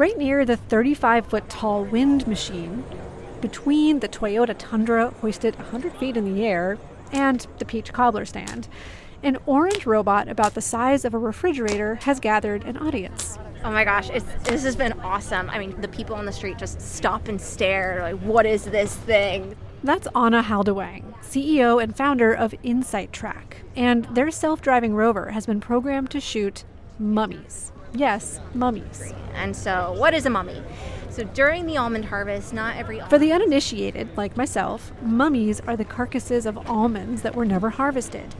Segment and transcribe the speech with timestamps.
[0.00, 2.82] right near the 35 foot tall wind machine,
[3.42, 6.78] between the Toyota Tundra hoisted 100 feet in the air
[7.12, 8.66] and the peach cobbler stand,
[9.22, 13.38] an orange robot about the size of a refrigerator has gathered an audience.
[13.62, 15.50] Oh my gosh, this has been awesome.
[15.50, 18.96] I mean, the people on the street just stop and stare, like, what is this
[18.96, 19.54] thing?
[19.84, 25.60] That's Anna Haldewang, CEO and founder of InsightTRAC, And their self driving rover has been
[25.60, 26.64] programmed to shoot
[26.98, 27.70] mummies.
[27.92, 29.12] Yes, mummies.
[29.34, 30.62] And so, what is a mummy?
[31.08, 33.00] So, during the almond harvest, not every.
[33.08, 38.34] For the uninitiated, like myself, mummies are the carcasses of almonds that were never harvested.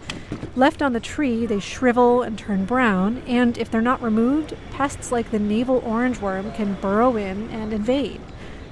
[0.55, 5.11] Left on the tree, they shrivel and turn brown, and if they're not removed, pests
[5.11, 8.21] like the navel orange worm can burrow in and invade.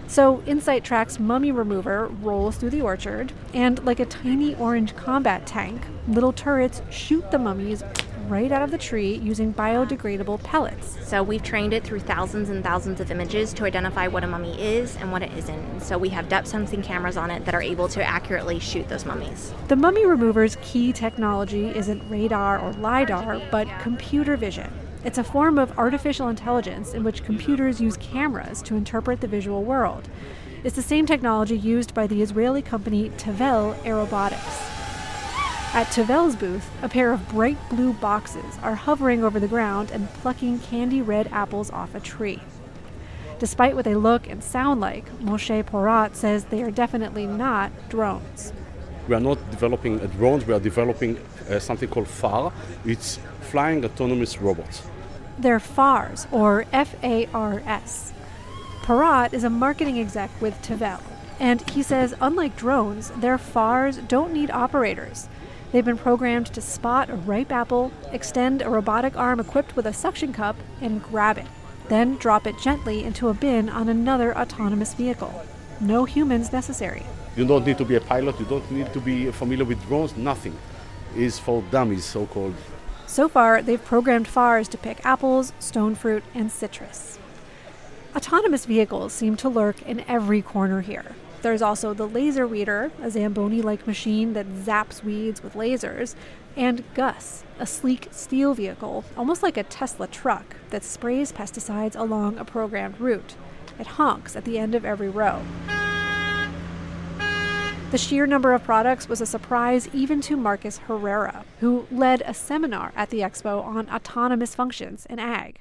[0.07, 5.83] So, InsightTRAC's mummy remover rolls through the orchard, and like a tiny orange combat tank,
[6.07, 7.83] little turrets shoot the mummies
[8.29, 10.99] right out of the tree using biodegradable pellets.
[11.07, 14.61] So we've trained it through thousands and thousands of images to identify what a mummy
[14.61, 15.81] is and what it isn't.
[15.81, 19.05] So we have depth sensing cameras on it that are able to accurately shoot those
[19.05, 19.53] mummies.
[19.69, 24.73] The mummy remover's key technology isn't radar or LIDAR, but computer vision.
[25.05, 29.63] It's a form of artificial intelligence in which computers use cameras to interpret the visual
[29.63, 30.09] world.
[30.65, 34.78] It's the same technology used by the Israeli company Tevel Aerobotics.
[35.75, 40.09] At Tevel's booth, a pair of bright blue boxes are hovering over the ground and
[40.15, 42.41] plucking candy red apples off a tree.
[43.39, 48.53] Despite what they look and sound like, Moshe Porat says they are definitely not drones.
[49.07, 51.19] We are not developing a drone, we are developing
[51.49, 52.53] uh, something called FAR.
[52.85, 54.83] It's Flying Autonomous Robots.
[55.39, 58.13] They're FARs, or F A R S.
[58.83, 61.01] Porat is a marketing exec with Tevel,
[61.39, 65.29] and he says unlike drones, their FARs don't need operators.
[65.71, 69.93] They've been programmed to spot a ripe apple, extend a robotic arm equipped with a
[69.93, 71.47] suction cup, and grab it,
[71.89, 75.45] then drop it gently into a bin on another autonomous vehicle.
[75.81, 77.05] No humans necessary.
[77.37, 80.17] You don't need to be a pilot, you don't need to be familiar with drones,
[80.17, 80.57] nothing.
[81.15, 82.55] Is for dummies, so called.
[83.07, 87.19] So far, they've programmed FARs to pick apples, stone fruit, and citrus.
[88.17, 91.15] Autonomous vehicles seem to lurk in every corner here.
[91.41, 96.17] There's also the laser weeder, a Zamboni like machine that zaps weeds with lasers,
[96.57, 102.39] and GUSS, a sleek steel vehicle, almost like a Tesla truck, that sprays pesticides along
[102.39, 103.37] a programmed route.
[103.79, 105.43] It honks at the end of every row.
[107.91, 112.35] The sheer number of products was a surprise even to Marcus Herrera, who led a
[112.35, 115.61] seminar at the expo on autonomous functions in ag.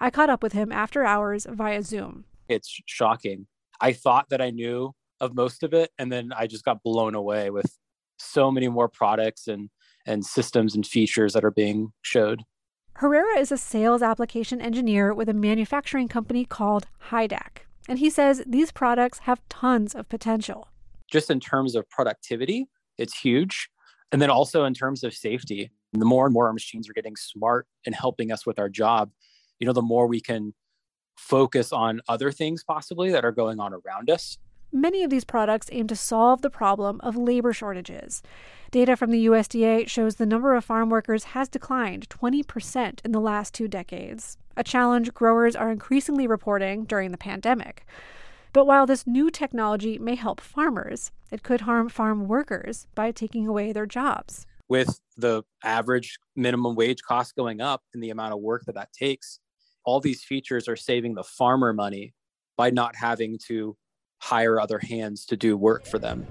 [0.00, 2.24] I caught up with him after hours via Zoom.
[2.48, 3.46] It's shocking.
[3.80, 7.14] I thought that I knew of most of it and then i just got blown
[7.14, 7.78] away with
[8.18, 9.70] so many more products and
[10.06, 12.44] and systems and features that are being showed.
[12.94, 18.42] Herrera is a sales application engineer with a manufacturing company called hydac and he says
[18.46, 20.68] these products have tons of potential.
[21.10, 22.68] Just in terms of productivity
[22.98, 23.68] it's huge
[24.12, 25.70] and then also in terms of safety.
[25.92, 29.10] The more and more our machines are getting smart and helping us with our job
[29.58, 30.54] you know the more we can
[31.16, 34.36] focus on other things possibly that are going on around us
[34.72, 38.22] Many of these products aim to solve the problem of labor shortages.
[38.70, 43.20] Data from the USDA shows the number of farm workers has declined 20% in the
[43.20, 47.86] last two decades, a challenge growers are increasingly reporting during the pandemic.
[48.52, 53.46] But while this new technology may help farmers, it could harm farm workers by taking
[53.46, 54.46] away their jobs.
[54.68, 58.92] With the average minimum wage cost going up and the amount of work that that
[58.94, 59.40] takes,
[59.84, 62.14] all these features are saving the farmer money
[62.56, 63.76] by not having to
[64.18, 66.26] hire other hands to do work for them.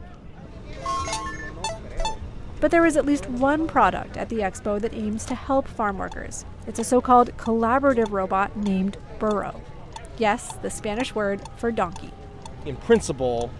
[2.61, 5.97] But there is at least one product at the expo that aims to help farm
[5.97, 6.45] workers.
[6.67, 9.61] It's a so called collaborative robot named Burro.
[10.17, 12.11] Yes, the Spanish word for donkey.
[12.65, 13.51] In principle,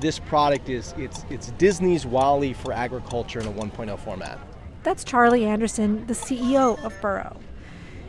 [0.00, 4.38] this product is it's it's Disney's WALL-E for agriculture in a 1.0 format.
[4.82, 7.36] That's Charlie Anderson, the CEO of Burro.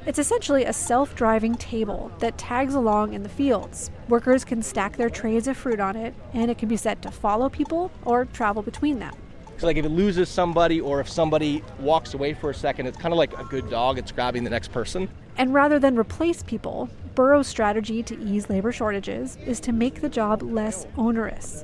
[0.03, 3.91] It's essentially a self driving table that tags along in the fields.
[4.09, 7.11] Workers can stack their trays of fruit on it, and it can be set to
[7.11, 9.13] follow people or travel between them.
[9.57, 12.97] So, like if it loses somebody or if somebody walks away for a second, it's
[12.97, 15.07] kind of like a good dog, it's grabbing the next person.
[15.37, 20.09] And rather than replace people, Burro's strategy to ease labor shortages is to make the
[20.09, 21.63] job less onerous.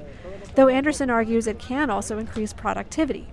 [0.54, 3.28] Though Anderson argues it can also increase productivity.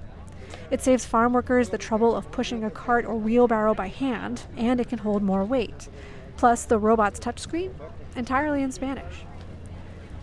[0.71, 4.81] It saves farm workers the trouble of pushing a cart or wheelbarrow by hand, and
[4.81, 5.89] it can hold more weight.
[6.37, 7.73] Plus, the robot's touchscreen,
[8.17, 9.25] entirely in Spanish.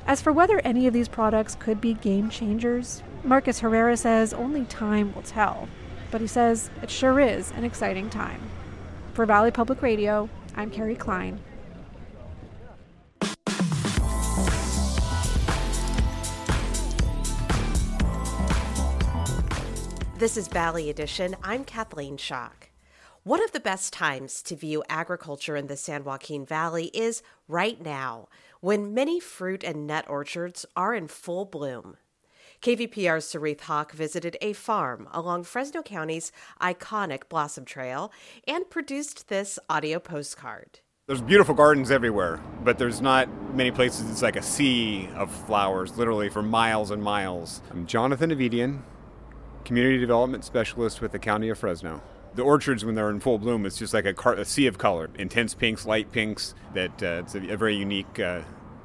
[0.06, 4.66] As for whether any of these products could be game changers, Marcus Herrera says only
[4.66, 5.70] time will tell,
[6.10, 8.42] but he says it sure is an exciting time.
[9.14, 11.40] For Valley Public Radio, I'm Kerry Klein.
[20.22, 21.36] This is Valley Edition.
[21.42, 22.70] I'm Kathleen Schock.
[23.24, 27.84] One of the best times to view agriculture in the San Joaquin Valley is right
[27.84, 28.28] now,
[28.60, 31.98] when many fruit and nut orchards are in full bloom.
[32.62, 36.32] KVPR's Soreath Hok visited a farm along Fresno County's
[36.62, 38.12] iconic Blossom Trail
[38.48, 40.82] and produced this audio postcard.
[41.08, 45.98] There's beautiful gardens everywhere, but there's not many places it's like a sea of flowers,
[45.98, 47.64] literally for miles and miles.
[47.72, 48.84] I'm Jonathan Avedian,
[49.62, 52.02] Community Development Specialist with the County of Fresno.
[52.34, 54.78] The orchards, when they're in full bloom, it's just like a, car- a sea of
[54.78, 56.56] color, intense pinks, light pinks.
[56.74, 58.42] That uh, it's a, a, very unique uh,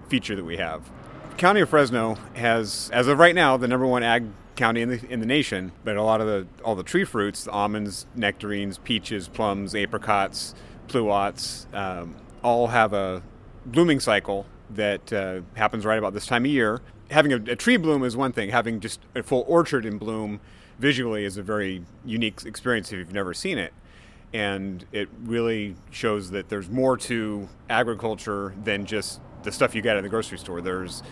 [0.09, 0.91] feature that we have.
[1.31, 4.27] The County of Fresno has, as of right now, the number one ag
[4.57, 5.71] county in the in the nation.
[5.85, 10.55] But a lot of the all the tree fruits, the almonds, nectarines, peaches, plums, apricots,
[10.89, 13.23] pluots, um, all have a
[13.65, 16.81] blooming cycle that uh, happens right about this time of year.
[17.11, 18.51] Having a, a, tree bloom is one thing.
[18.51, 20.41] Having just a full orchard in bloom
[20.79, 23.73] visually is a very unique experience if you've never seen it.
[24.33, 29.97] And it really shows that there's more to agriculture than just the stuff you get
[29.97, 30.61] at the grocery store.
[30.61, 31.03] There's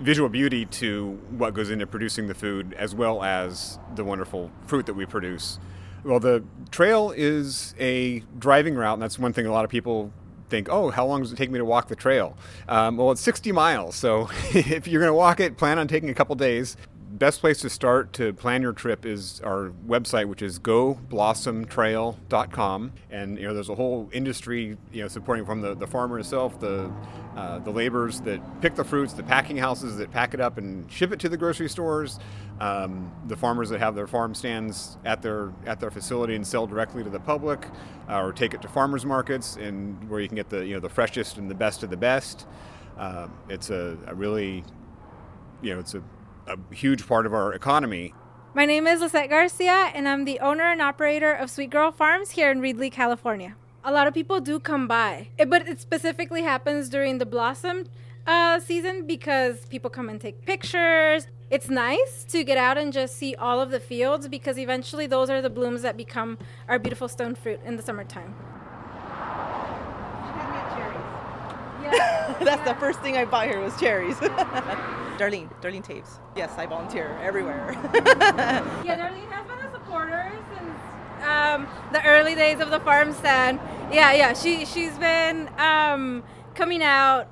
[0.00, 4.86] visual beauty to what goes into producing the food as well as the wonderful fruit
[4.86, 5.58] that we produce.
[6.04, 10.12] Well, the trail is a driving route, and that's one thing a lot of people
[10.48, 12.36] think, oh, how long does it take me to walk the trail?
[12.68, 16.08] Um, well, it's 60 miles, so if you're going to walk it, plan on taking
[16.10, 16.76] a couple days
[17.18, 22.92] best place to start to plan your trip is our website, which is goblossomtrail.com.
[23.10, 26.58] And you know, there's a whole industry, you know, supporting from the, the farmer himself,
[26.60, 26.90] the
[27.36, 30.90] uh, the laborers that pick the fruits, the packing houses that pack it up and
[30.90, 32.18] ship it to the grocery stores,
[32.60, 36.66] um, the farmers that have their farm stands at their at their facility and sell
[36.66, 37.66] directly to the public,
[38.08, 40.80] uh, or take it to farmers markets and where you can get the you know
[40.80, 42.46] the freshest and the best of the best.
[42.96, 44.64] Uh, it's a, a really,
[45.62, 46.02] you know, it's a
[46.48, 48.14] a huge part of our economy.
[48.54, 52.30] My name is Lisette Garcia, and I'm the owner and operator of Sweet Girl Farms
[52.30, 53.56] here in Reedley, California.
[53.84, 57.84] A lot of people do come by, but it specifically happens during the blossom
[58.26, 61.28] uh, season because people come and take pictures.
[61.50, 65.30] It's nice to get out and just see all of the fields because eventually those
[65.30, 66.38] are the blooms that become
[66.68, 68.34] our beautiful stone fruit in the summertime.
[71.82, 72.36] Yeah.
[72.44, 74.18] That's the first thing I bought here was cherries.
[75.18, 76.18] Darlene, Darlene Taves.
[76.36, 77.72] Yes, I volunteer everywhere.
[77.94, 83.60] yeah, Darlene has been a supporter since um, the early days of the farm stand.
[83.92, 86.22] Yeah, yeah, she she's been um,
[86.54, 87.28] coming out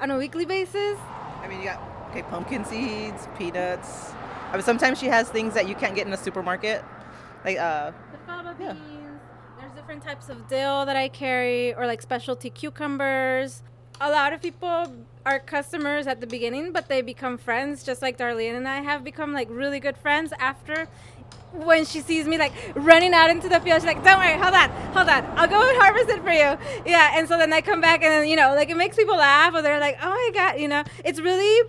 [0.00, 0.98] on a weekly basis.
[1.42, 4.12] I mean, you got okay, pumpkin seeds, peanuts.
[4.50, 6.84] I mean, sometimes she has things that you can't get in a supermarket,
[7.44, 7.92] like uh.
[8.12, 8.72] The faba yeah.
[8.72, 9.20] beans.
[9.60, 13.62] There's different types of dill that I carry, or like specialty cucumbers
[14.00, 14.90] a lot of people
[15.26, 19.04] are customers at the beginning, but they become friends, just like Darlene and I have
[19.04, 20.88] become like really good friends after.
[21.52, 24.54] When she sees me like running out into the field, she's like, "Don't worry, hold
[24.54, 27.60] on, hold on, I'll go and harvest it for you." Yeah, and so then I
[27.60, 30.10] come back and then you know, like it makes people laugh, or they're like, "Oh
[30.10, 31.68] my god," you know, it's really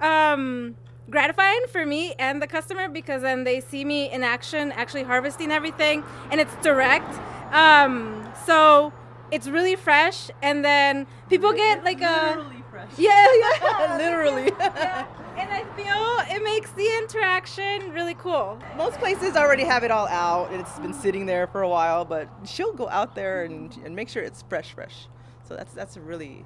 [0.00, 0.76] um,
[1.10, 5.50] gratifying for me and the customer because then they see me in action, actually harvesting
[5.50, 7.12] everything, and it's direct.
[7.52, 8.92] Um, so
[9.30, 12.44] it's really fresh and then people get like a
[12.98, 14.52] Yeah, yeah, literally.
[14.58, 15.06] yeah.
[15.36, 18.58] And I feel it makes the interaction really cool.
[18.76, 20.52] Most places already have it all out.
[20.52, 24.08] It's been sitting there for a while, but she'll go out there and, and make
[24.08, 25.08] sure it's fresh, fresh.
[25.44, 26.44] So that's that's really,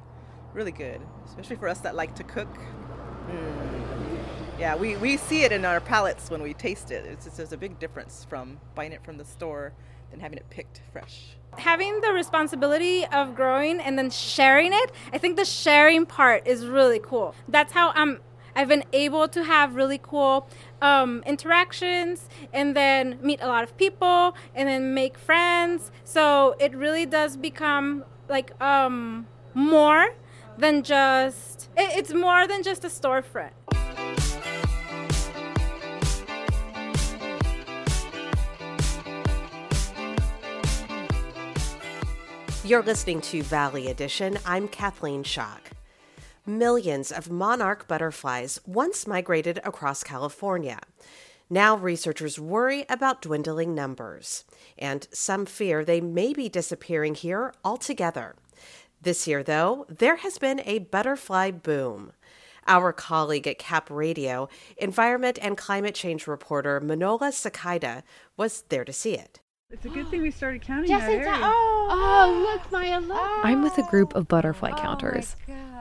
[0.52, 2.52] really good, especially for us that like to cook.
[3.28, 3.70] Mm.
[4.58, 7.06] Yeah, we, we see it in our palates when we taste it.
[7.06, 9.72] It's, it's, there's a big difference from buying it from the store
[10.10, 11.36] than having it picked fresh.
[11.58, 16.66] Having the responsibility of growing and then sharing it, I think the sharing part is
[16.66, 17.34] really cool.
[17.48, 18.20] That's how I'm.
[18.56, 20.48] I've been able to have really cool
[20.82, 25.92] um, interactions and then meet a lot of people and then make friends.
[26.02, 30.14] So it really does become like um, more
[30.58, 31.68] than just.
[31.76, 33.52] It, it's more than just a storefront.
[42.70, 44.38] You're listening to Valley Edition.
[44.46, 45.72] I'm Kathleen Schock.
[46.46, 50.78] Millions of monarch butterflies once migrated across California.
[51.50, 54.44] Now, researchers worry about dwindling numbers,
[54.78, 58.36] and some fear they may be disappearing here altogether.
[59.02, 62.12] This year, though, there has been a butterfly boom.
[62.68, 68.04] Our colleague at CAP Radio, environment and climate change reporter Manola Secaira,
[68.36, 69.40] was there to see it.
[69.70, 71.40] It's a good thing we started counting Yes, that it's a- area.
[71.44, 73.44] oh, look, Maya, look.
[73.44, 75.36] I'm with a group of butterfly oh counters.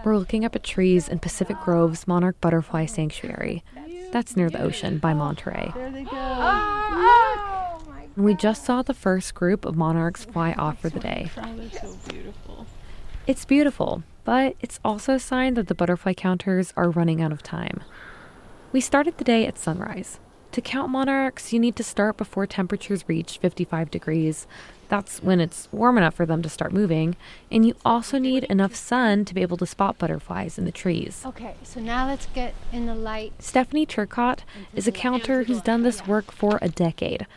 [0.05, 3.63] We're looking up at trees in Pacific Grove's Monarch Butterfly Sanctuary.
[4.12, 5.72] That's near the ocean by Monterey.
[5.75, 6.10] There they go.
[6.13, 10.89] Oh, oh And we just saw the first group of monarchs fly oh off for
[10.89, 11.31] the day.
[11.38, 12.65] Oh, that's so beautiful.
[13.27, 17.41] It's beautiful, but it's also a sign that the butterfly counters are running out of
[17.43, 17.81] time.
[18.72, 20.19] We started the day at sunrise.
[20.51, 24.48] To count monarchs, you need to start before temperatures reach 55 degrees.
[24.88, 27.15] That's when it's warm enough for them to start moving.
[27.51, 31.22] And you also need enough sun to be able to spot butterflies in the trees.
[31.24, 33.34] Okay, so now let's get in the light.
[33.38, 34.39] Stephanie Turcott
[34.74, 37.27] is a counter who's done this work for a decade.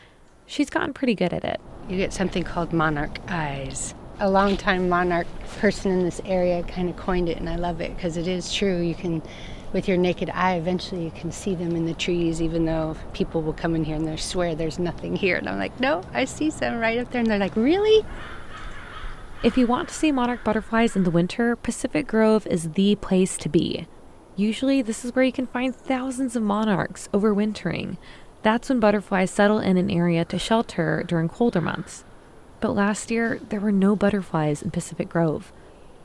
[0.46, 1.60] She's gotten pretty good at it.
[1.90, 3.94] You get something called monarch eyes.
[4.20, 5.26] A longtime monarch
[5.58, 8.52] person in this area kind of coined it, and I love it because it is
[8.54, 8.80] true.
[8.80, 9.22] You can,
[9.72, 13.42] with your naked eye, eventually you can see them in the trees, even though people
[13.42, 15.36] will come in here and they swear there's nothing here.
[15.36, 17.20] And I'm like, no, I see some right up there.
[17.20, 18.04] And they're like, really?
[19.42, 23.36] If you want to see monarch butterflies in the winter, Pacific Grove is the place
[23.38, 23.88] to be.
[24.36, 27.96] Usually, this is where you can find thousands of monarchs overwintering.
[28.42, 32.04] That's when butterflies settle in an area to shelter during colder months.
[32.60, 35.52] But last year, there were no butterflies in Pacific Grove.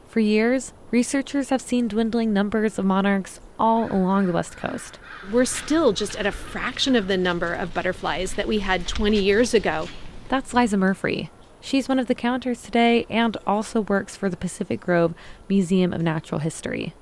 [0.08, 5.00] For years, researchers have seen dwindling numbers of monarchs all along the West Coast.
[5.32, 9.22] We're still just at a fraction of the number of butterflies that we had 20
[9.22, 9.90] years ago.
[10.30, 11.30] That's Liza Murphy.
[11.60, 15.14] She's one of the counters today and also works for the Pacific Grove
[15.50, 16.94] Museum of Natural History.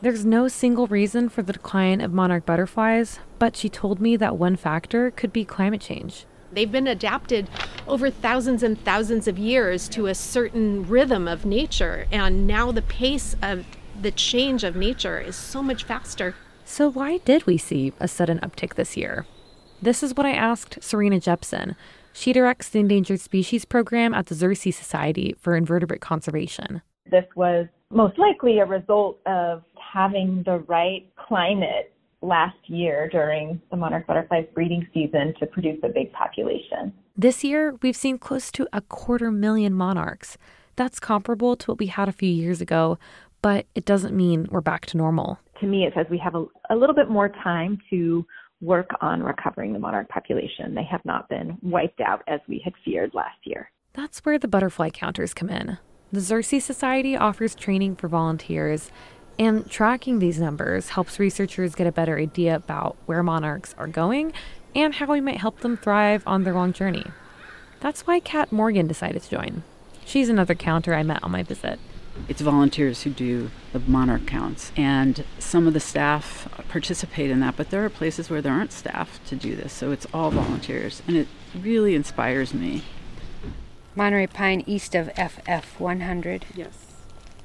[0.00, 4.36] There's no single reason for the decline of monarch butterflies, but she told me that
[4.36, 6.26] one factor could be climate change.
[6.52, 7.48] They've been adapted
[7.88, 12.82] over thousands and thousands of years to a certain rhythm of nature, and now the
[12.82, 13.64] pace of
[14.00, 16.34] the change of nature is so much faster.
[16.64, 19.26] So, why did we see a sudden uptick this year?
[19.80, 21.74] This is what I asked Sarina Jepsen.
[22.12, 26.82] She directs the Endangered Species Program at the Xerces Society for Invertebrate Conservation.
[27.10, 31.91] This was most likely a result of having the right climate
[32.22, 36.92] last year during the monarch butterfly's breeding season to produce a big population.
[37.16, 40.38] This year, we've seen close to a quarter million monarchs.
[40.76, 42.98] That's comparable to what we had a few years ago,
[43.42, 45.38] but it doesn't mean we're back to normal.
[45.60, 48.24] To me, it says we have a, a little bit more time to
[48.60, 50.74] work on recovering the monarch population.
[50.74, 53.70] They have not been wiped out as we had feared last year.
[53.92, 55.78] That's where the butterfly counters come in.
[56.12, 58.90] The Xerces Society offers training for volunteers,
[59.38, 64.32] and tracking these numbers helps researchers get a better idea about where monarchs are going
[64.74, 67.06] and how we might help them thrive on their long journey.
[67.80, 69.62] That's why Kat Morgan decided to join.
[70.04, 71.78] She's another counter I met on my visit.
[72.28, 77.56] It's volunteers who do the monarch counts, and some of the staff participate in that,
[77.56, 81.02] but there are places where there aren't staff to do this, so it's all volunteers,
[81.06, 81.26] and it
[81.58, 82.82] really inspires me.
[83.94, 86.46] Monterey Pine east of FF 100.
[86.54, 86.91] Yes.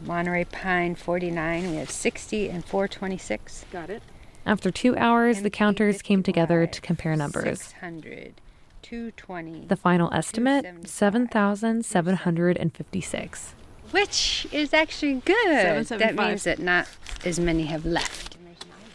[0.01, 1.72] Monterey Pine 49.
[1.72, 3.66] We have 60 and 426.
[3.72, 4.04] Got it.
[4.46, 7.62] After two hours, the counters came together to compare numbers.
[7.62, 8.36] 600,
[8.82, 9.66] 220.
[9.68, 13.54] The final estimate 7,756.
[13.92, 15.86] Which is actually good.
[15.88, 16.88] That means that not
[17.25, 18.38] as many have left.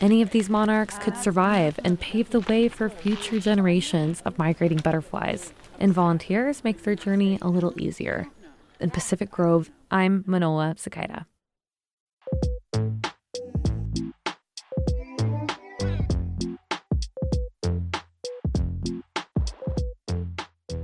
[0.01, 4.37] Any of these monarchs could uh, survive and pave the way for future generations of
[4.37, 8.27] migrating butterflies, and volunteers make their journey a little easier
[8.83, 9.71] in Pacific Grove.
[9.91, 11.27] I'm Manola Secaira.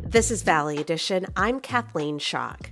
[0.03, 1.27] This is Valley Edition.
[1.37, 2.71] I'm Kathleen Schock.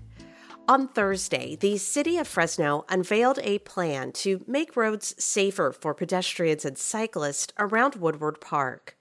[0.69, 6.65] On Thursday, the city of Fresno unveiled a plan to make roads safer for pedestrians
[6.65, 8.97] and cyclists around Woodward Park.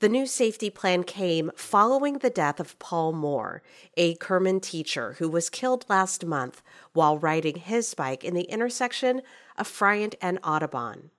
[0.00, 3.62] The new safety plan came following the death of Paul Moore,
[3.96, 6.62] a Kerman teacher who was killed last month
[6.92, 9.22] while riding his bike in the intersection
[9.56, 11.12] of Friant and Audubon.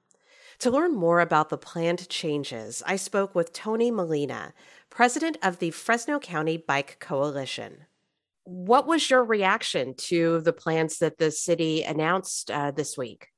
[0.60, 4.54] To learn more about the planned changes, I spoke with Tony Molina,
[4.92, 7.86] president of the Fresno County Bike Coalition.
[8.44, 13.30] What was your reaction to the plans that the city announced uh, this week?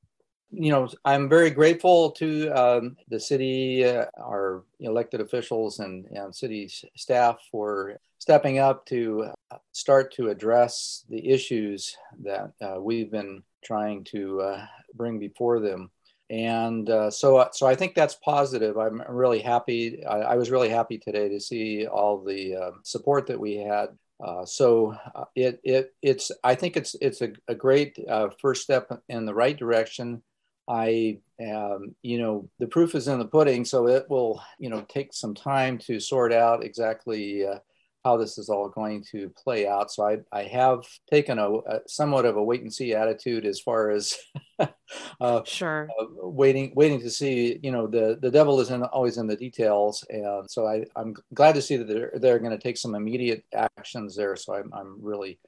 [0.52, 6.34] You know, I'm very grateful to um, the city, uh, our elected officials, and, and
[6.34, 13.10] city staff for stepping up to uh, start to address the issues that uh, we've
[13.10, 15.90] been trying to uh, bring before them
[16.30, 18.78] and uh, so uh, so I think that's positive.
[18.78, 20.04] I'm really happy.
[20.06, 23.88] I, I was really happy today to see all the support that we had
[24.22, 28.62] uh, so uh, it, it it's I think it's it's a, a great uh, first
[28.62, 30.22] step in the right direction.
[30.70, 34.86] I um, you know the proof is in the pudding, so it will you know
[34.88, 37.58] take some time to sort out exactly uh,
[38.04, 39.90] how this is all going to play out.
[39.90, 43.58] So I, I have taken a, a somewhat of a wait and see attitude as
[43.58, 44.16] far as
[45.20, 47.58] uh, sure uh, waiting waiting to see.
[47.64, 51.16] You know, the the devil is in, always in the details, and so I I'm
[51.34, 54.36] glad to see that they're they're going to take some immediate actions there.
[54.36, 55.40] So I'm I'm really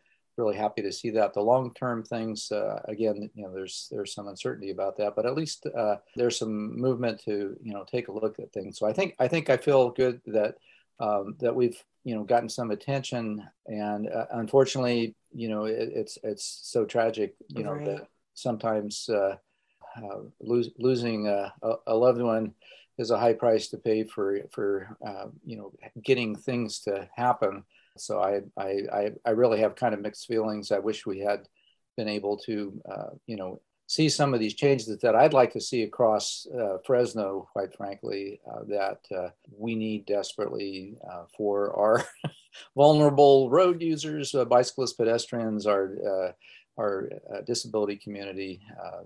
[0.42, 1.32] really happy to see that.
[1.32, 5.26] The long term things, uh, again, you know, there's there's some uncertainty about that, but
[5.26, 8.78] at least uh, there's some movement to you know take a look at things.
[8.78, 10.56] So I think I think I feel good that
[11.00, 16.18] um, that we've you know gotten some attention and uh, unfortunately you know it, it's
[16.22, 17.84] it's so tragic you know right.
[17.84, 19.36] that sometimes uh,
[19.96, 21.52] uh, lose, losing a,
[21.86, 22.52] a, loved one
[22.98, 27.62] is a high price to pay for for uh, you know getting things to happen
[27.96, 31.46] so I, I i really have kind of mixed feelings i wish we had
[31.96, 33.60] been able to uh, you know
[33.92, 38.40] see some of these changes that I'd like to see across uh, Fresno, quite frankly,
[38.50, 42.02] uh, that uh, we need desperately uh, for our
[42.76, 46.32] vulnerable road users, uh, bicyclists, pedestrians, our uh,
[46.78, 47.10] our
[47.44, 48.62] disability community,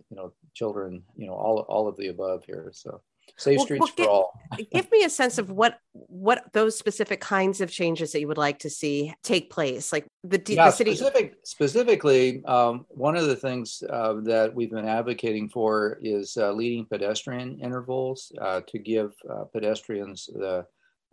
[0.09, 2.71] you know, children, you know, all all of the above here.
[2.73, 3.01] So.
[3.39, 4.41] Safe well, streets well, give, for all.
[4.73, 8.39] give me a sense of what what those specific kinds of changes that you would
[8.39, 9.93] like to see take place.
[9.93, 10.97] Like the, yeah, the city.
[10.97, 16.51] Specific, specifically, um, one of the things uh, that we've been advocating for is uh,
[16.53, 20.67] leading pedestrian intervals uh, to give uh, pedestrians the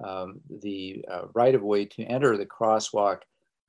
[0.04, 3.20] um, the uh, right of way to enter the crosswalk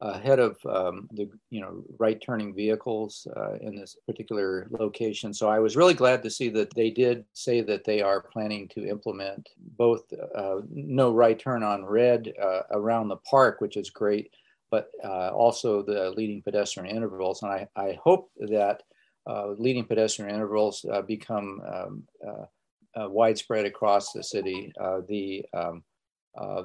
[0.04, 5.32] ahead of um, the you know right turning vehicles uh, in this particular location.
[5.32, 8.68] So I was really glad to see that they did say that they are planning
[8.68, 10.02] to implement both
[10.36, 14.30] uh, no right turn on red uh, around the park, which is great,
[14.70, 17.42] but uh, also the leading pedestrian intervals.
[17.42, 18.82] And I, I hope that
[19.26, 22.02] uh, leading pedestrian intervals uh, become um,
[23.10, 24.70] widespread across the city.
[25.08, 25.82] the um,
[26.36, 26.64] uh,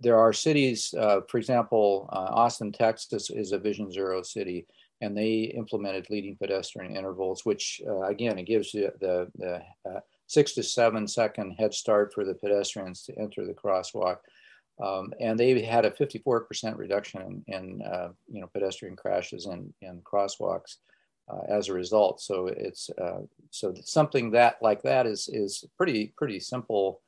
[0.00, 4.66] there are cities, uh, for example, uh, Austin, Texas is a Vision Zero city,
[5.00, 10.00] and they implemented leading pedestrian intervals, which uh, again, it gives you the, the uh,
[10.26, 14.18] six to seven second head start for the pedestrians to enter the crosswalk.
[14.82, 17.82] Um, and they had a 54% reduction in, in
[18.28, 20.76] you know, pedestrian crashes and, and crosswalks.
[21.48, 22.90] as a result, so it's
[23.50, 27.02] so something that like that is is pretty pretty simple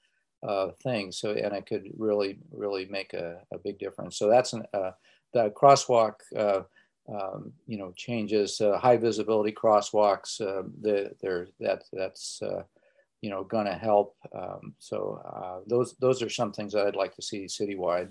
[0.47, 1.13] uh, thing.
[1.13, 4.19] So, and it could really, really make a, a big difference.
[4.19, 4.93] So that's an, uh,
[5.33, 6.63] the crosswalk, uh,
[7.09, 12.63] um, you know, changes, uh, high visibility crosswalks, uh, the, they're, that, that's, uh,
[13.21, 14.17] you know, to help.
[14.33, 15.21] Um, so
[15.67, 18.11] those, those are some things that I'd like to see citywide.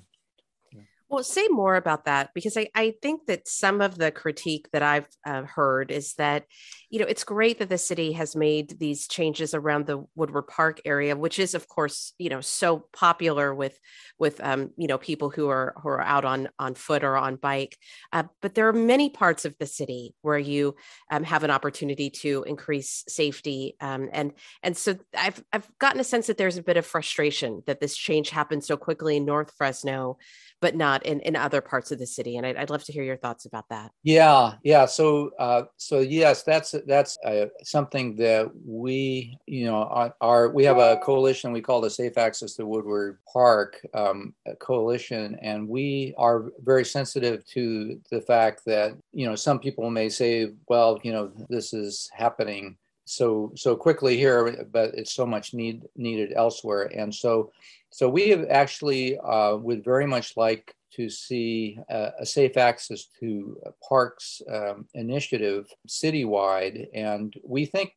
[1.13, 4.82] Well, say more about that because I, I think that some of the critique that
[4.82, 6.45] I've uh, heard is that,
[6.89, 10.82] you know, it's great that the city has made these changes around the Woodward Park
[10.86, 13.78] area, which is, of course, you know, so popular with
[14.17, 17.36] with um, you know people who are who are out on on foot or on
[17.36, 17.78] bike.
[18.12, 20.76] Uh, but there are many parts of the city where you
[21.12, 26.04] um, have an opportunity to increase safety, um, and and so I've I've gotten a
[26.04, 29.54] sense that there's a bit of frustration that this change happened so quickly in North
[29.58, 30.17] Fresno
[30.63, 32.38] but not in, in other parts of the city.
[32.38, 33.91] And I'd, I'd love to hear your thoughts about that.
[34.04, 34.86] Yeah, yeah.
[34.86, 40.78] So, uh, so yes, that's that's uh, something that we, you know, are we have
[40.78, 46.45] a coalition we call the Safe Access to Woodward Park um, coalition, and we are
[46.63, 51.30] very sensitive to the fact that you know some people may say, well, you know,
[51.49, 57.13] this is happening so so quickly here, but it's so much need needed elsewhere, and
[57.13, 57.52] so
[57.89, 63.08] so we have actually uh, would very much like to see uh, a safe access
[63.20, 66.88] to parks um, initiative citywide.
[66.94, 67.94] And we think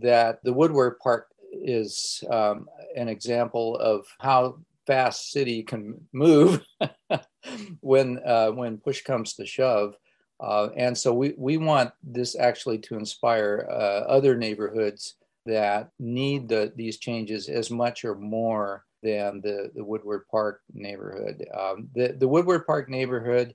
[0.00, 6.64] that the Woodward Park is um, an example of how fast city can move
[7.80, 9.94] when uh, when push comes to shove.
[10.42, 15.14] Uh, and so we, we want this actually to inspire uh, other neighborhoods
[15.46, 21.44] that need the, these changes as much or more than the, the Woodward Park neighborhood.
[21.56, 23.54] Um, the, the Woodward Park neighborhood,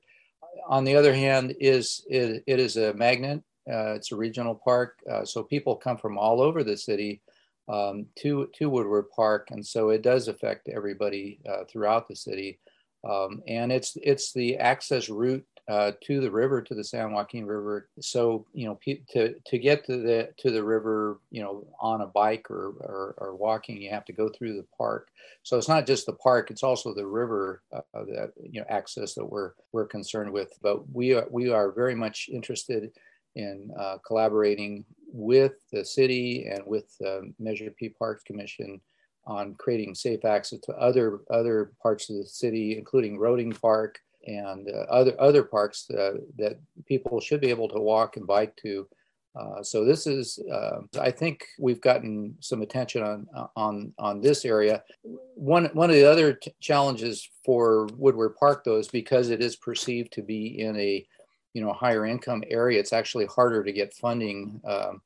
[0.67, 3.43] on the other hand, is it, it is a magnet.
[3.69, 7.21] Uh, it's a regional park, uh, so people come from all over the city
[7.67, 12.60] um, to to Woodward Park, and so it does affect everybody uh, throughout the city.
[13.04, 17.45] Um, and it's it's the access route uh, to the river, to the San Joaquin
[17.45, 17.89] River.
[17.99, 18.80] So you know,
[19.12, 23.15] to to get to the to the river, you know, on a bike or, or,
[23.17, 25.10] or walking, you have to go through the park.
[25.43, 29.13] So it's not just the park; it's also the river uh, that you know access
[29.15, 30.53] that we're we're concerned with.
[30.62, 32.91] But we are we are very much interested
[33.36, 38.80] in uh, collaborating with the city and with the Measure P Parks Commission
[39.25, 44.69] on creating safe access to other other parts of the city, including Roeding Park and
[44.69, 48.87] uh, other other parks uh, that people should be able to walk and bike to.
[49.35, 54.45] Uh, so this is, uh, I think we've gotten some attention on on on this
[54.45, 54.83] area.
[55.35, 59.55] One one of the other t- challenges for Woodward Park, though, is because it is
[59.55, 61.05] perceived to be in a
[61.53, 62.79] you know higher income area.
[62.79, 65.01] It's actually harder to get funding um,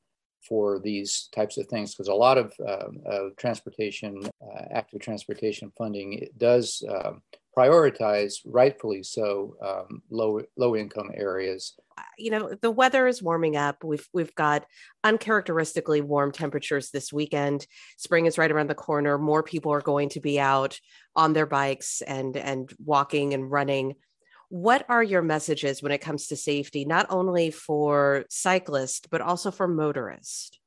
[0.48, 6.26] for these types of things because a lot of uh, transportation, uh, active transportation funding
[6.38, 7.22] does um,
[7.56, 11.74] prioritize, rightfully so, um, low low income areas.
[12.18, 13.84] You know, the weather is warming up.
[13.84, 14.64] We've we've got
[15.04, 17.66] uncharacteristically warm temperatures this weekend.
[17.98, 19.18] Spring is right around the corner.
[19.18, 20.80] More people are going to be out
[21.14, 23.94] on their bikes and and walking and running.
[24.48, 29.50] What are your messages when it comes to safety, not only for cyclists but also
[29.50, 30.58] for motorists?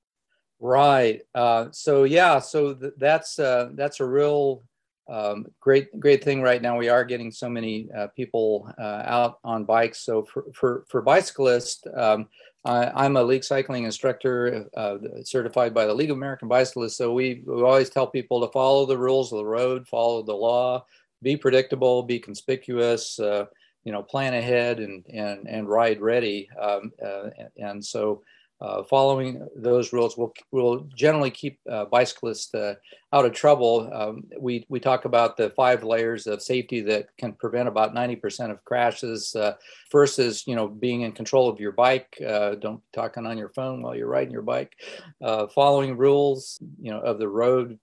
[0.59, 1.21] Right.
[1.33, 2.39] Uh, so yeah.
[2.39, 4.63] So th- that's uh, that's a real
[5.07, 9.39] um, great great thing right now we are getting so many uh, people uh, out
[9.43, 10.03] on bikes.
[10.03, 12.27] So for for, for bicyclists um,
[12.63, 16.97] I, am a league cycling instructor uh, certified by the league of american bicyclists.
[16.97, 20.33] So we, we always tell people to follow the rules of the road follow the
[20.33, 20.85] law
[21.21, 23.45] be predictable be conspicuous uh,
[23.85, 26.49] you know plan ahead and and, and ride ready.
[26.59, 28.23] Um, uh, and so
[28.61, 32.75] uh, following those rules will will generally keep uh, bicyclists uh,
[33.11, 33.89] out of trouble.
[33.93, 38.51] Um, we we talk about the five layers of safety that can prevent about 90%
[38.51, 39.35] of crashes.
[39.35, 39.55] Uh,
[39.89, 42.17] first is you know being in control of your bike.
[42.25, 44.73] Uh, don't be talking on your phone while you're riding your bike.
[45.21, 47.77] Uh, following rules you know of the road,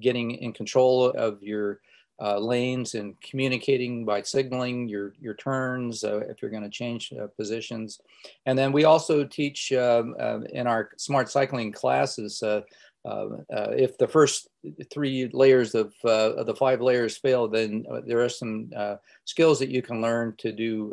[0.00, 1.80] getting in control of your
[2.20, 7.12] uh, lanes and communicating by signaling your your turns uh, if you're going to change
[7.12, 8.00] uh, positions.
[8.46, 12.42] And then we also teach um, um, in our smart cycling classes.
[13.06, 14.48] Uh, uh, uh, if the first
[14.92, 18.96] three layers of, uh, of, the five layers fail, then uh, there are some uh,
[19.24, 20.92] skills that you can learn to do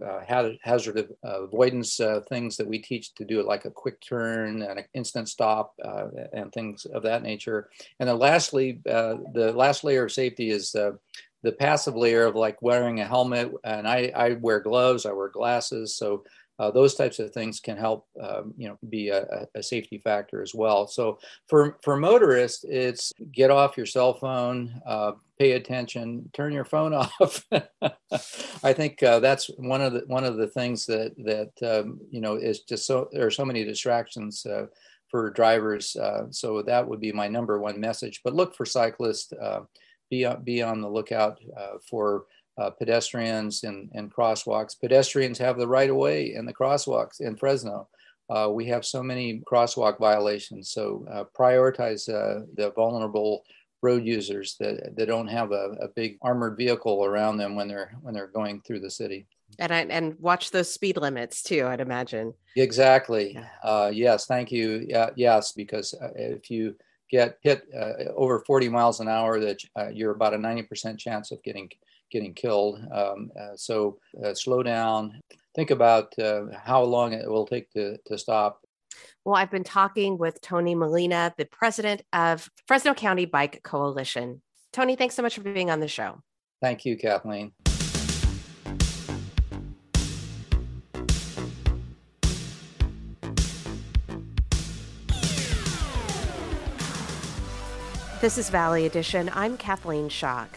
[0.61, 1.99] hazard avoidance
[2.29, 5.73] things that we teach to do like a quick turn and an instant stop
[6.33, 7.69] and things of that nature.
[7.99, 13.01] And then lastly, the last layer of safety is the passive layer of like wearing
[13.01, 15.95] a helmet and I, I wear gloves, I wear glasses.
[15.95, 16.23] So
[16.59, 20.41] uh, those types of things can help, um, you know, be a, a, safety factor
[20.41, 20.87] as well.
[20.87, 26.65] So for, for motorists, it's get off your cell phone, uh, pay attention, turn your
[26.65, 27.43] phone off.
[28.63, 32.21] I think uh, that's one of the, one of the things that, that, um, you
[32.21, 34.67] know, is just so, there are so many distractions uh,
[35.09, 35.95] for drivers.
[35.95, 39.61] Uh, so that would be my number one message, but look for cyclists uh,
[40.11, 41.39] be, be on the lookout
[41.89, 42.25] for
[42.57, 44.79] uh, pedestrians and, and crosswalks.
[44.79, 47.87] Pedestrians have the right of way in the crosswalks in Fresno.
[48.29, 50.69] Uh, we have so many crosswalk violations.
[50.69, 53.43] So uh, prioritize uh, the vulnerable
[53.81, 57.93] road users that, that don't have a, a, big armored vehicle around them when they're
[58.01, 59.27] when they're going through the city.
[59.59, 61.67] And I, and watch those speed limits too.
[61.67, 62.33] I'd imagine.
[62.55, 63.37] Exactly.
[63.61, 64.25] Uh, yes.
[64.25, 64.85] Thank you.
[64.87, 66.75] Yeah, yes, because if you
[67.11, 71.31] get hit uh, over 40 miles an hour, that uh, you're about a 90% chance
[71.31, 71.69] of getting
[72.11, 72.79] getting killed.
[72.91, 75.19] Um, uh, so uh, slow down.
[75.55, 78.59] Think about uh, how long it will take to, to stop.
[79.25, 84.41] Well, I've been talking with Tony Molina, the president of Fresno County Bike Coalition.
[84.71, 86.21] Tony, thanks so much for being on the show.
[86.61, 87.51] Thank you, Kathleen.
[98.23, 99.29] This is Valley Edition.
[99.33, 100.47] I'm Kathleen Schock.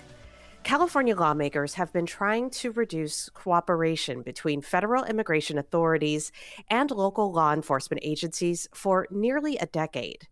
[0.67, 6.33] California lawmakers have been trying to reduce cooperation between federal immigration authorities
[6.69, 10.27] and local law enforcement agencies for nearly a decade.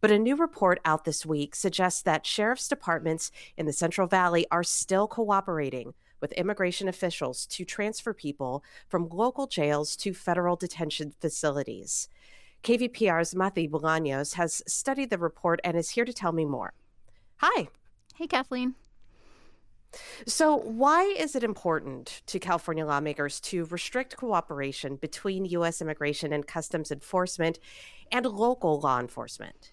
[0.00, 4.46] But a new report out this week suggests that sheriff's departments in the Central Valley
[4.50, 11.12] are still cooperating with immigration officials to transfer people from local jails to federal detention
[11.20, 12.08] facilities.
[12.62, 16.72] KVPR's Madi Bolaños has studied the report and is here to tell me more.
[17.36, 17.68] Hi.
[18.14, 18.76] Hey, Kathleen.
[20.26, 25.80] So, why is it important to California lawmakers to restrict cooperation between U.S.
[25.80, 27.58] Immigration and Customs Enforcement
[28.10, 29.72] and local law enforcement?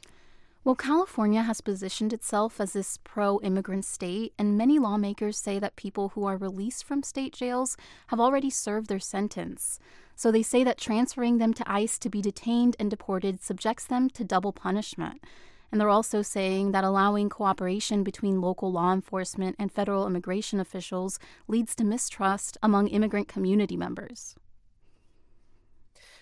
[0.63, 5.75] Well, California has positioned itself as this pro immigrant state, and many lawmakers say that
[5.75, 9.79] people who are released from state jails have already served their sentence.
[10.15, 14.07] So they say that transferring them to ICE to be detained and deported subjects them
[14.12, 15.23] to double punishment.
[15.71, 21.17] And they're also saying that allowing cooperation between local law enforcement and federal immigration officials
[21.47, 24.36] leads to mistrust among immigrant community members.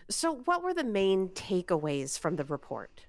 [0.07, 3.05] So, what were the main takeaways from the report?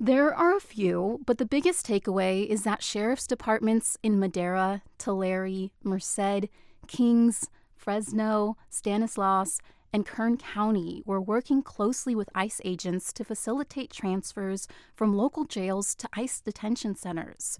[0.00, 5.70] There are a few, but the biggest takeaway is that sheriff's departments in Madera, Tulare,
[5.84, 6.48] Merced,
[6.88, 9.60] Kings, Fresno, Stanislaus,
[9.92, 15.94] and Kern County were working closely with ICE agents to facilitate transfers from local jails
[15.96, 17.58] to ICE detention centers.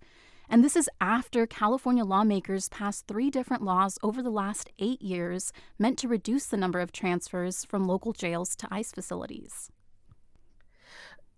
[0.48, 5.52] And this is after California lawmakers passed three different laws over the last eight years
[5.78, 9.70] meant to reduce the number of transfers from local jails to ICE facilities.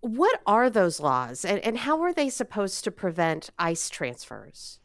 [0.01, 4.79] What are those laws and, and how are they supposed to prevent ICE transfers?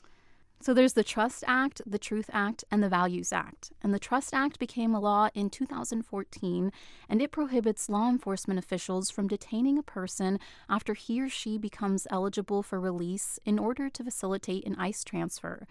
[0.62, 3.72] So there's the Trust Act, the Truth Act, and the Values Act.
[3.82, 6.72] And the Trust Act became a law in 2014,
[7.08, 10.38] and it prohibits law enforcement officials from detaining a person
[10.70, 15.66] after he or she becomes eligible for release in order to facilitate an ICE transfer.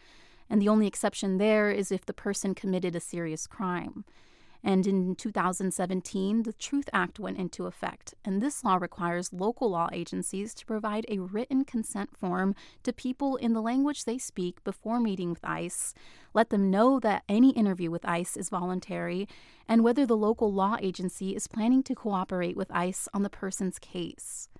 [0.48, 4.06] And the only exception there is if the person committed a serious crime.
[4.68, 9.88] And in 2017, the Truth Act went into effect, and this law requires local law
[9.94, 15.00] agencies to provide a written consent form to people in the language they speak before
[15.00, 15.94] meeting with ICE,
[16.34, 19.26] let them know that any interview with ICE is voluntary,
[19.66, 23.78] and whether the local law agency is planning to cooperate with ICE on the person's
[23.78, 24.50] case.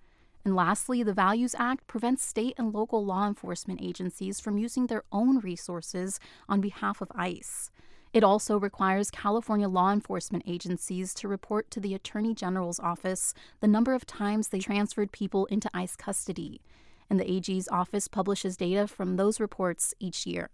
[0.42, 5.02] And lastly, the Values Act prevents state and local law enforcement agencies from using their
[5.12, 6.18] own resources
[6.48, 7.70] on behalf of ICE.
[8.12, 13.68] It also requires California law enforcement agencies to report to the Attorney General's office the
[13.68, 16.62] number of times they transferred people into ICE custody,
[17.10, 20.50] and the AG's office publishes data from those reports each year.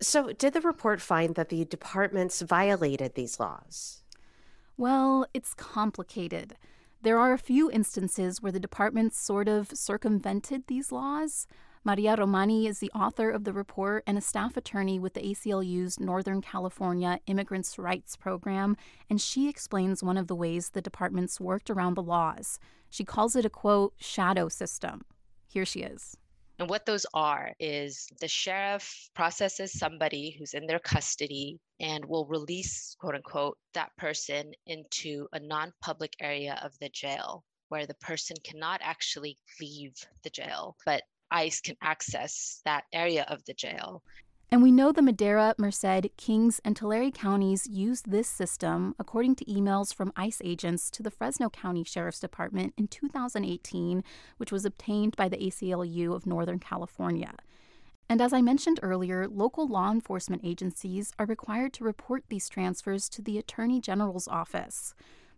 [0.00, 4.02] So, did the report find that the departments violated these laws?
[4.76, 6.56] Well, it's complicated.
[7.00, 11.46] There are a few instances where the departments sort of circumvented these laws,
[11.86, 16.00] Maria Romani is the author of the report and a staff attorney with the ACLU's
[16.00, 18.74] Northern California Immigrants' Rights Program,
[19.10, 22.58] and she explains one of the ways the departments worked around the laws.
[22.88, 25.02] She calls it a quote, shadow system.
[25.46, 26.16] Here she is.
[26.58, 32.24] And what those are is the sheriff processes somebody who's in their custody and will
[32.24, 37.94] release, quote unquote, that person into a non public area of the jail where the
[37.94, 44.02] person cannot actually leave the jail, but ICE can access that area of the jail.
[44.50, 49.44] And we know the Madera, Merced, Kings, and Tulare counties used this system, according to
[49.46, 54.04] emails from ICE agents to the Fresno County Sheriff's Department in 2018,
[54.36, 57.34] which was obtained by the ACLU of Northern California.
[58.08, 63.08] And as I mentioned earlier, local law enforcement agencies are required to report these transfers
[63.08, 64.94] to the Attorney General's office.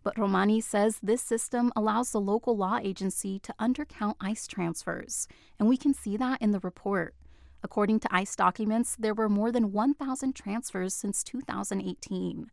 [0.07, 5.27] But Romani says this system allows the local law agency to undercount ICE transfers,
[5.59, 7.13] and we can see that in the report.
[7.61, 12.49] According to ICE documents, there were more than 1,000 transfers since 2018.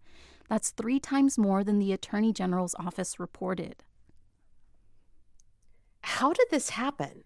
[0.48, 3.84] That's three times more than the Attorney General's office reported.
[6.00, 7.22] How did this happen?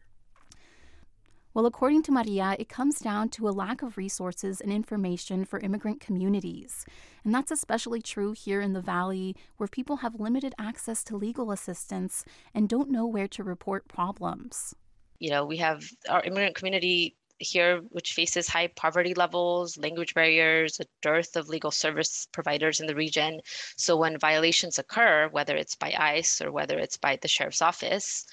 [1.55, 5.59] Well, according to Maria, it comes down to a lack of resources and information for
[5.61, 6.85] immigrant communities.
[7.25, 11.51] And that's especially true here in the Valley, where people have limited access to legal
[11.51, 14.75] assistance and don't know where to report problems.
[15.19, 20.79] You know, we have our immigrant community here, which faces high poverty levels, language barriers,
[20.81, 23.41] a dearth of legal service providers in the region.
[23.77, 28.25] So when violations occur, whether it's by ICE or whether it's by the sheriff's office,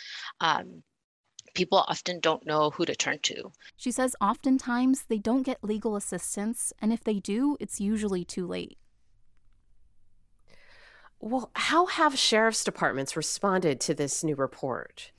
[0.42, 0.84] um,
[1.56, 3.52] people often don't know who to turn to.
[3.76, 8.46] She says oftentimes they don't get legal assistance, and if they do, it's usually too
[8.46, 8.78] late.
[11.20, 15.12] Well, how have sheriff's departments responded to this new report?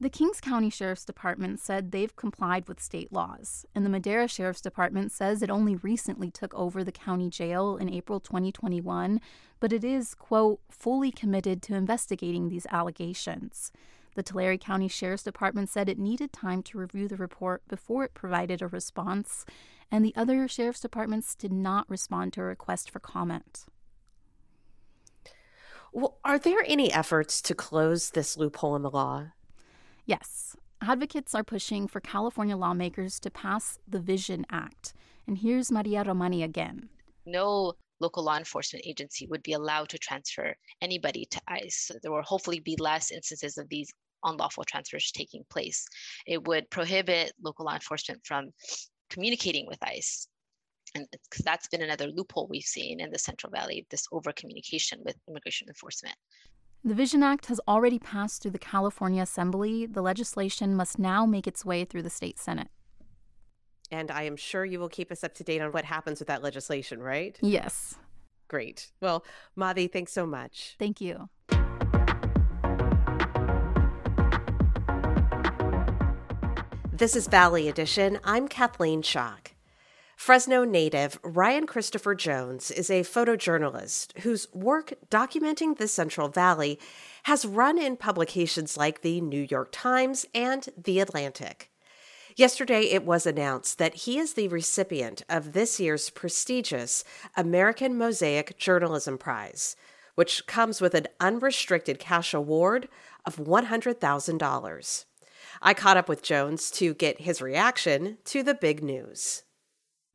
[0.00, 4.60] The Kings County Sheriff's Department said they've complied with state laws, and the Madera Sheriff's
[4.60, 9.20] Department says it only recently took over the county jail in April 2021,
[9.58, 13.72] but it is, quote, fully committed to investigating these allegations.
[14.14, 18.14] The Tulare County Sheriff's Department said it needed time to review the report before it
[18.14, 19.44] provided a response,
[19.90, 23.66] and the other sheriff's departments did not respond to a request for comment.
[25.92, 29.28] Well, are there any efforts to close this loophole in the law?
[30.04, 30.56] Yes.
[30.80, 34.94] Advocates are pushing for California lawmakers to pass the Vision Act.
[35.26, 36.88] And here's Maria Romani again.
[37.26, 41.90] No local law enforcement agency would be allowed to transfer anybody to ICE.
[42.02, 43.92] There will hopefully be less instances of these
[44.24, 45.86] unlawful transfers taking place.
[46.26, 48.50] It would prohibit local law enforcement from
[49.10, 50.28] communicating with ICE.
[50.94, 51.06] And
[51.44, 55.68] that's been another loophole we've seen in the Central Valley, this over communication with immigration
[55.68, 56.16] enforcement.
[56.84, 59.84] The Vision Act has already passed through the California Assembly.
[59.84, 62.68] The legislation must now make its way through the state Senate.
[63.90, 66.28] And I am sure you will keep us up to date on what happens with
[66.28, 67.38] that legislation, right?
[67.40, 67.94] Yes.
[68.48, 68.90] Great.
[69.00, 69.24] Well,
[69.56, 70.76] Madi, thanks so much.
[70.78, 71.28] Thank you.
[76.92, 78.18] This is Valley Edition.
[78.24, 79.52] I'm Kathleen Schock.
[80.16, 86.76] Fresno native Ryan Christopher Jones is a photojournalist whose work documenting the Central Valley
[87.22, 91.67] has run in publications like the New York Times and The Atlantic.
[92.38, 97.02] Yesterday, it was announced that he is the recipient of this year's prestigious
[97.36, 99.74] American Mosaic Journalism Prize,
[100.14, 102.88] which comes with an unrestricted cash award
[103.26, 105.04] of $100,000.
[105.60, 109.42] I caught up with Jones to get his reaction to the big news.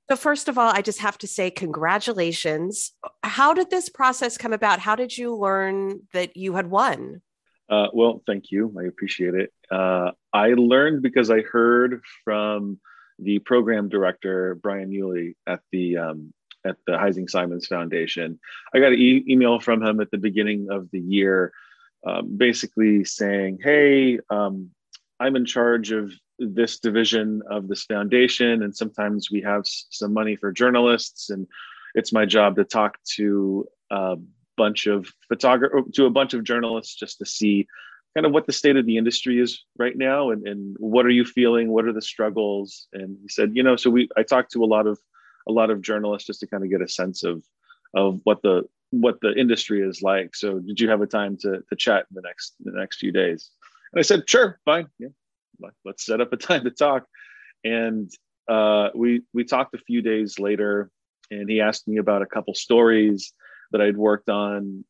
[0.10, 2.94] So, first of all, I just have to say congratulations.
[3.24, 4.80] How did this process come about?
[4.80, 7.22] How did you learn that you had won?
[7.74, 8.74] Uh, well, thank you.
[8.80, 9.52] I appreciate it.
[9.72, 12.80] Uh, I learned because I heard from
[13.18, 16.34] the program director, Brian Muley, at the um,
[16.66, 18.40] at the Heising Simons Foundation.
[18.74, 21.52] I got an e- email from him at the beginning of the year,
[22.06, 24.70] um, basically saying, "Hey, um,
[25.20, 30.36] I'm in charge of this division of this foundation and sometimes we have some money
[30.36, 31.48] for journalists and
[31.96, 34.18] it's my job to talk to a
[34.58, 37.68] bunch of photographers to a bunch of journalists just to see
[38.16, 41.12] kind of what the state of the industry is right now and, and what are
[41.12, 41.70] you feeling?
[41.70, 42.88] What are the struggles?
[42.94, 45.00] And he said you know so we i talked to a lot of
[45.48, 47.44] a lot of journalists just to kind of get a sense of
[47.94, 50.36] of what the what the industry is like.
[50.36, 53.12] So did you have a time to to chat in the next the next few
[53.12, 53.50] days?
[53.92, 54.88] And i said sure fine.
[55.00, 55.10] Yeah.
[55.86, 57.06] Let's set up a time to talk.
[57.64, 58.12] And
[58.48, 60.92] uh, we we talked a few days later,
[61.32, 63.34] and he asked me about a couple stories
[63.74, 64.86] that I'd worked on.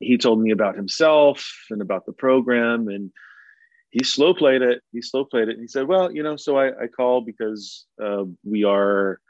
[0.00, 3.12] He told me about himself and about the program, and
[3.90, 4.82] he slow played it.
[4.92, 5.52] He slow played it.
[5.52, 9.20] And He said, "Well, you know, so I, I call because uh, we are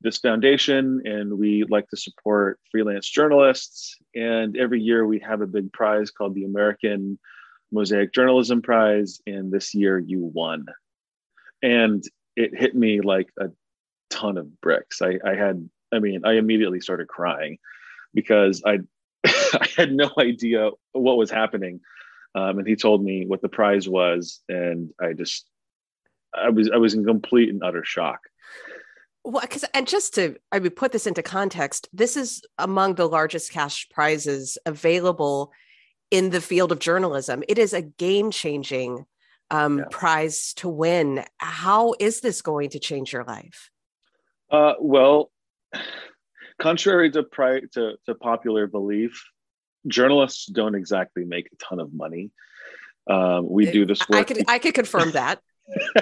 [0.00, 3.96] this foundation, and we like to support freelance journalists.
[4.14, 7.18] And every year we have a big prize called the American."
[7.70, 10.66] Mosaic Journalism Prize, and this year you won.
[11.62, 12.02] And
[12.36, 13.50] it hit me like a
[14.10, 15.02] ton of bricks.
[15.02, 17.58] I, I had, I mean, I immediately started crying
[18.20, 18.78] because I,
[19.26, 21.80] I had no idea what was happening.
[22.34, 25.46] Um, and he told me what the prize was, and I just,
[26.34, 28.20] I was, I was in complete and utter shock.
[29.24, 33.08] Well, because and just to I would put this into context, this is among the
[33.08, 35.52] largest cash prizes available
[36.10, 37.42] in the field of journalism.
[37.48, 39.04] It is a game changing
[39.50, 39.84] um, yeah.
[39.90, 41.24] prize to win.
[41.38, 43.70] How is this going to change your life?
[44.50, 45.30] Uh, well,
[46.58, 49.24] contrary to, pri- to, to popular belief,
[49.86, 52.30] journalists don't exactly make a ton of money.
[53.08, 54.20] Um, we do this work.
[54.20, 55.40] I could, I could confirm that.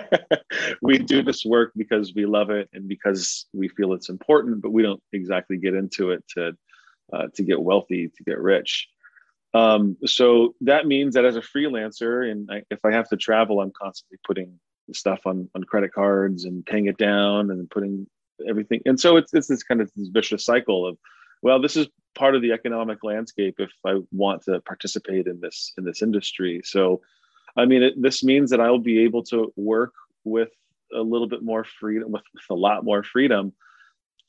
[0.82, 4.72] we do this work because we love it and because we feel it's important, but
[4.72, 6.52] we don't exactly get into it to
[7.12, 8.88] uh, to get wealthy, to get rich.
[9.54, 13.60] Um, so that means that as a freelancer, and I, if I have to travel,
[13.60, 14.58] I'm constantly putting
[14.92, 18.06] stuff on on credit cards and paying it down and putting
[18.48, 18.80] everything.
[18.86, 20.98] And so it's, it's this kind of this vicious cycle of,
[21.42, 25.72] well, this is part of the economic landscape if I want to participate in this
[25.76, 26.62] in this industry.
[26.64, 27.02] So,
[27.56, 29.92] I mean, it, this means that I'll be able to work
[30.24, 30.50] with
[30.94, 33.52] a little bit more freedom, with, with a lot more freedom,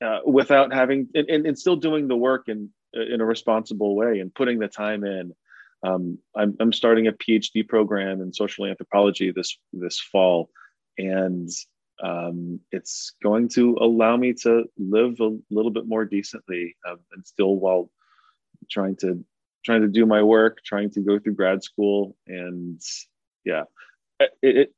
[0.03, 4.19] uh, without having and, and, and, still doing the work in in a responsible way
[4.19, 5.33] and putting the time in.
[5.85, 10.49] Um, I'm, I'm starting a PhD program in social anthropology this this fall,
[10.97, 11.49] and
[12.03, 17.25] um, it's going to allow me to live a little bit more decently um, and
[17.25, 17.89] still while
[18.69, 19.23] trying to
[19.65, 22.81] trying to do my work, trying to go through grad school, and
[23.43, 23.63] yeah,
[24.19, 24.73] it, it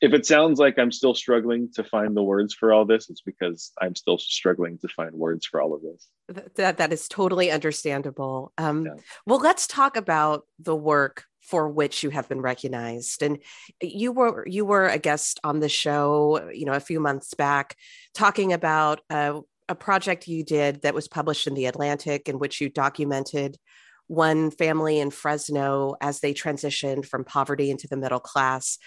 [0.00, 3.20] if it sounds like I'm still struggling to find the words for all this, it's
[3.20, 6.08] because I'm still struggling to find words for all of this.
[6.56, 8.52] That that is totally understandable.
[8.58, 8.94] Um, yeah.
[9.26, 13.22] Well, let's talk about the work for which you have been recognized.
[13.22, 13.38] And
[13.80, 17.76] you were you were a guest on the show, you know, a few months back,
[18.14, 22.60] talking about a, a project you did that was published in the Atlantic, in which
[22.60, 23.56] you documented
[24.06, 28.78] one family in Fresno as they transitioned from poverty into the middle class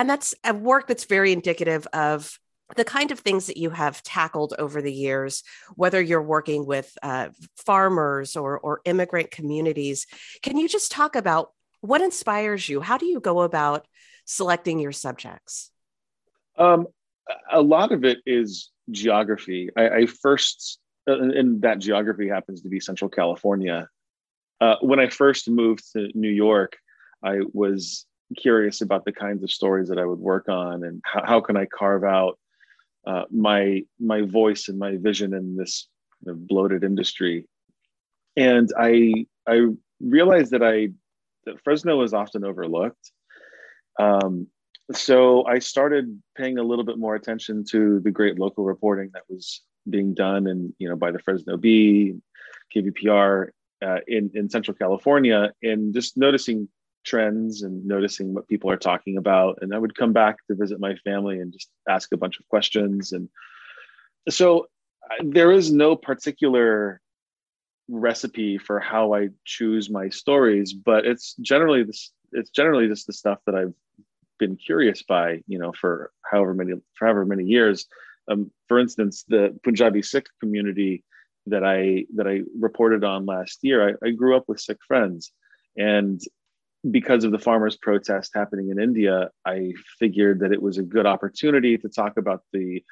[0.00, 2.38] and that's a work that's very indicative of
[2.74, 5.42] the kind of things that you have tackled over the years,
[5.74, 7.28] whether you're working with uh,
[7.66, 10.06] farmers or, or immigrant communities.
[10.42, 12.80] Can you just talk about what inspires you?
[12.80, 13.86] How do you go about
[14.24, 15.70] selecting your subjects?
[16.58, 16.86] Um,
[17.50, 19.70] a lot of it is geography.
[19.76, 20.78] I, I first,
[21.08, 23.88] uh, and that geography happens to be Central California.
[24.60, 26.76] Uh, when I first moved to New York,
[27.22, 28.06] I was
[28.36, 31.56] curious about the kinds of stories that I would work on and how, how can
[31.56, 32.38] I carve out
[33.06, 35.88] uh, my my voice and my vision in this
[36.22, 37.46] bloated industry.
[38.36, 39.68] And I I
[40.00, 40.90] realized that I
[41.46, 43.12] that Fresno is often overlooked.
[43.98, 44.46] Um,
[44.92, 49.22] so I started paying a little bit more attention to the great local reporting that
[49.28, 52.14] was being done and you know by the Fresno Bee,
[52.74, 53.48] KVPR
[53.84, 56.68] uh, in in Central California, and just noticing
[57.04, 59.58] trends and noticing what people are talking about.
[59.62, 62.48] And I would come back to visit my family and just ask a bunch of
[62.48, 63.12] questions.
[63.12, 63.28] And
[64.28, 64.66] so
[65.22, 67.00] there is no particular
[67.90, 73.12] recipe for how I choose my stories, but it's generally this it's generally just the
[73.12, 73.74] stuff that I've
[74.38, 77.86] been curious by, you know, for however many for however many years.
[78.30, 81.04] Um, for instance, the Punjabi Sikh community
[81.46, 85.32] that I that I reported on last year, I, I grew up with Sikh friends,
[85.76, 86.20] and
[86.90, 91.06] because of the farmers' protest happening in India, I figured that it was a good
[91.06, 92.82] opportunity to talk about the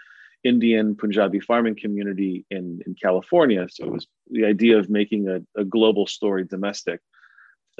[0.44, 3.66] Indian Punjabi farming community in, in California.
[3.70, 7.00] So it was the idea of making a, a global story domestic.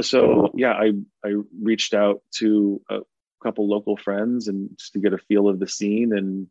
[0.00, 0.92] So yeah, I,
[1.24, 3.00] I reached out to a
[3.42, 6.48] couple local friends and just to get a feel of the scene and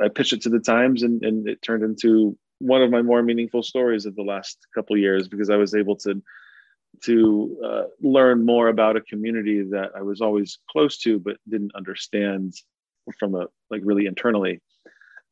[0.00, 3.22] I pitched it to the Times and, and it turned into one of my more
[3.22, 6.22] meaningful stories of the last couple years because I was able to
[7.04, 11.74] to uh, learn more about a community that I was always close to but didn't
[11.74, 12.54] understand
[13.18, 14.60] from a like really internally.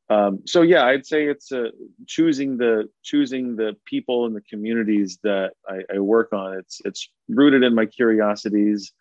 [0.09, 1.71] Um, so yeah, I'd say it's uh,
[2.07, 6.59] choosing the choosing the people and the communities that I, I work on.
[6.59, 8.93] It's it's rooted in my curiosities,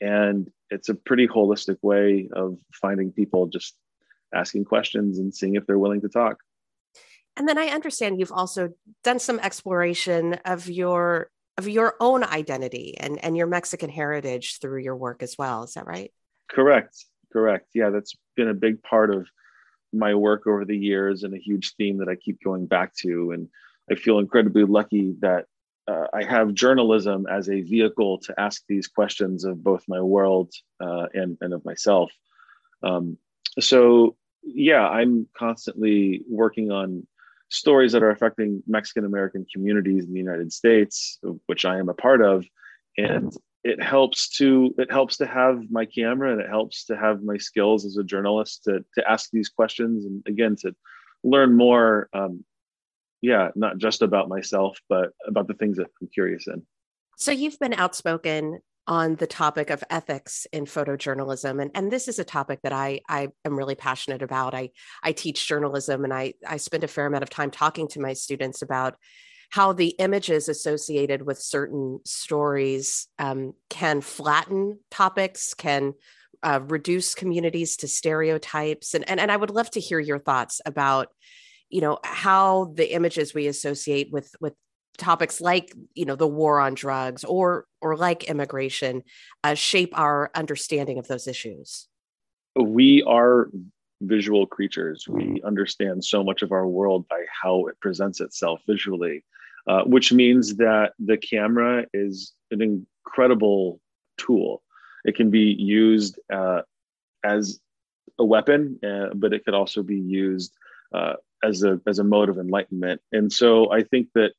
[0.00, 3.76] and it's a pretty holistic way of finding people just
[4.34, 6.38] asking questions and seeing if they're willing to talk.
[7.36, 8.70] And then I understand you've also
[9.04, 14.82] done some exploration of your of your own identity and, and your Mexican heritage through
[14.82, 15.64] your work as well.
[15.64, 16.10] Is that right?
[16.50, 17.04] Correct.
[17.32, 17.66] Correct.
[17.74, 19.28] Yeah, that's been a big part of
[19.92, 23.32] my work over the years and a huge theme that I keep going back to.
[23.32, 23.48] And
[23.90, 25.46] I feel incredibly lucky that
[25.88, 30.52] uh, I have journalism as a vehicle to ask these questions of both my world
[30.80, 32.12] uh, and, and of myself.
[32.82, 33.18] Um,
[33.58, 37.06] so, yeah, I'm constantly working on
[37.48, 41.94] stories that are affecting Mexican American communities in the United States, which I am a
[41.94, 42.44] part of,
[42.96, 43.32] and
[43.62, 47.36] it helps to it helps to have my camera and it helps to have my
[47.36, 50.74] skills as a journalist to to ask these questions and again to
[51.22, 52.08] learn more.
[52.12, 52.44] Um,
[53.22, 56.62] yeah, not just about myself, but about the things that I'm curious in.
[57.18, 62.18] So you've been outspoken on the topic of ethics in photojournalism and, and this is
[62.18, 64.70] a topic that I, I am really passionate about I,
[65.02, 68.14] I teach journalism and I, I spend a fair amount of time talking to my
[68.14, 68.96] students about
[69.50, 75.94] how the images associated with certain stories um, can flatten topics can
[76.42, 78.94] uh, reduce communities to stereotypes.
[78.94, 81.08] And, and and i would love to hear your thoughts about
[81.68, 84.54] you know how the images we associate with with
[84.98, 89.02] topics like you know the war on drugs or or like immigration
[89.44, 91.88] uh, shape our understanding of those issues.
[92.60, 93.50] We are
[94.02, 95.06] visual creatures.
[95.08, 99.24] We understand so much of our world by how it presents itself visually
[99.66, 103.80] uh, which means that the camera is an incredible
[104.16, 104.62] tool
[105.04, 106.62] it can be used uh,
[107.24, 107.60] as
[108.18, 110.54] a weapon uh, but it could also be used
[110.92, 114.32] uh, as a as a mode of enlightenment and so i think that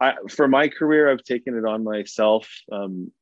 [0.00, 3.12] I, for my career, I've taken it on myself um,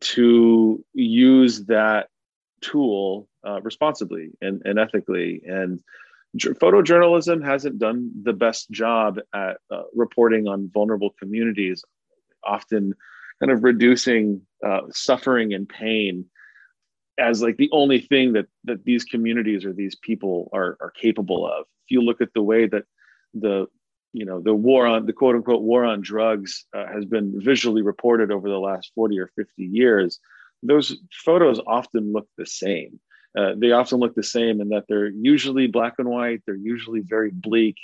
[0.00, 2.08] to use that
[2.60, 5.42] tool uh, responsibly and, and ethically.
[5.46, 5.80] And
[6.38, 11.84] photojournalism hasn't done the best job at uh, reporting on vulnerable communities,
[12.42, 12.94] often
[13.40, 16.26] kind of reducing uh, suffering and pain
[17.18, 21.46] as like the only thing that that these communities or these people are are capable
[21.46, 21.66] of.
[21.86, 22.84] If you look at the way that
[23.34, 23.66] the
[24.12, 27.82] you know the war on the quote unquote war on drugs uh, has been visually
[27.82, 30.20] reported over the last 40 or 50 years
[30.62, 33.00] those photos often look the same
[33.36, 37.00] uh, they often look the same in that they're usually black and white they're usually
[37.00, 37.76] very bleak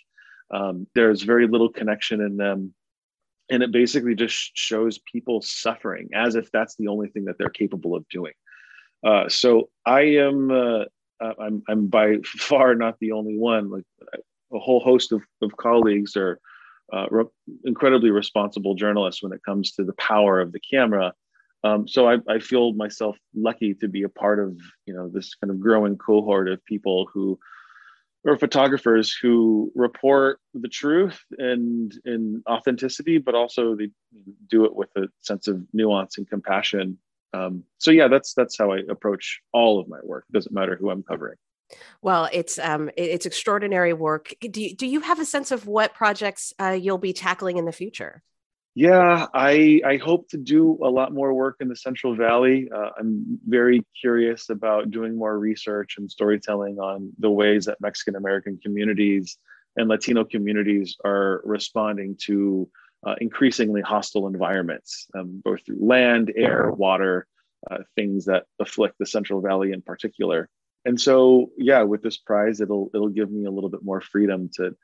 [0.51, 2.75] um, there's very little connection in them
[3.51, 7.49] and it basically just shows people suffering as if that's the only thing that they're
[7.49, 8.35] capable of doing
[9.05, 10.85] uh, so i am uh,
[11.39, 13.85] I'm, I'm by far not the only one like
[14.53, 16.41] a whole host of, of colleagues are
[16.93, 17.25] uh, re-
[17.65, 21.13] incredibly responsible journalists when it comes to the power of the camera.
[21.63, 25.35] Um, so I, I, feel myself lucky to be a part of you know this
[25.35, 27.39] kind of growing cohort of people who
[28.27, 33.91] are photographers who report the truth and in authenticity, but also they
[34.49, 36.99] do it with a sense of nuance and compassion.
[37.33, 40.25] Um, so yeah, that's that's how I approach all of my work.
[40.29, 41.37] It doesn't matter who I'm covering.
[42.03, 44.35] Well, it's um, it's extraordinary work.
[44.41, 47.65] Do you, do you have a sense of what projects uh, you'll be tackling in
[47.65, 48.23] the future?
[48.75, 52.71] Yeah, I I hope to do a lot more work in the Central Valley.
[52.75, 58.15] Uh, I'm very curious about doing more research and storytelling on the ways that Mexican
[58.15, 59.37] American communities
[59.77, 62.69] and Latino communities are responding to
[63.07, 67.27] uh, increasingly hostile environments, um, both through land, air, water,
[67.71, 70.49] uh, things that afflict the Central Valley in particular
[70.85, 74.49] and so yeah with this prize it'll it'll give me a little bit more freedom
[74.55, 74.75] to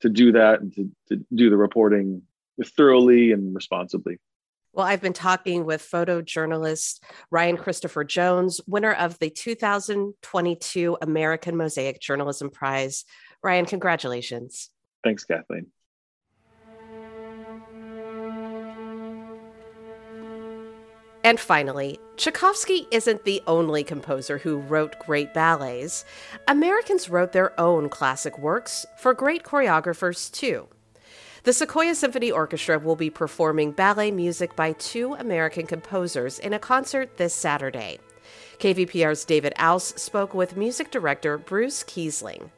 [0.00, 2.22] to do that and to, to do the reporting
[2.76, 4.18] thoroughly and responsibly
[4.74, 7.00] well, I've been talking with photojournalist
[7.30, 13.04] Ryan Christopher Jones, winner of the 2022 American Mosaic Journalism Prize.
[13.42, 14.70] Ryan, congratulations.
[15.04, 15.66] Thanks, Kathleen.
[21.24, 26.04] And finally, Tchaikovsky isn't the only composer who wrote great ballets.
[26.48, 30.66] Americans wrote their own classic works for great choreographers, too.
[31.44, 36.58] The Sequoia Symphony Orchestra will be performing ballet music by two American composers in a
[36.60, 37.98] concert this Saturday.
[38.60, 42.48] KVPR's David Ouse spoke with music director Bruce Kiesling.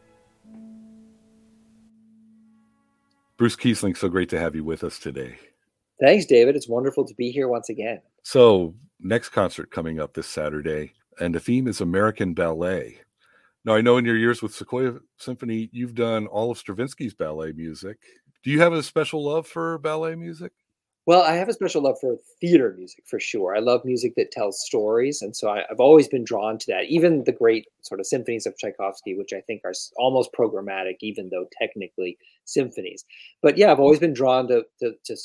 [3.39, 5.39] Bruce Kiesling, so great to have you with us today.
[5.99, 6.55] Thanks, David.
[6.55, 8.03] It's wonderful to be here once again.
[8.22, 12.99] So, next concert coming up this Saturday, and the theme is American Ballet.
[13.64, 17.53] Now, I know in your years with Sequoia Symphony, you've done all of Stravinsky's ballet
[17.53, 17.97] music.
[18.45, 20.53] Do you have a special love for ballet music?
[21.07, 23.57] Well, I have a special love for theater music for sure.
[23.57, 25.22] I love music that tells stories.
[25.22, 26.84] And so I, have always been drawn to that.
[26.88, 31.30] Even the great sort of symphonies of Tchaikovsky, which I think are almost programmatic, even
[31.30, 33.05] though technically symphonies.
[33.42, 35.16] But yeah, I've always been drawn to, to, to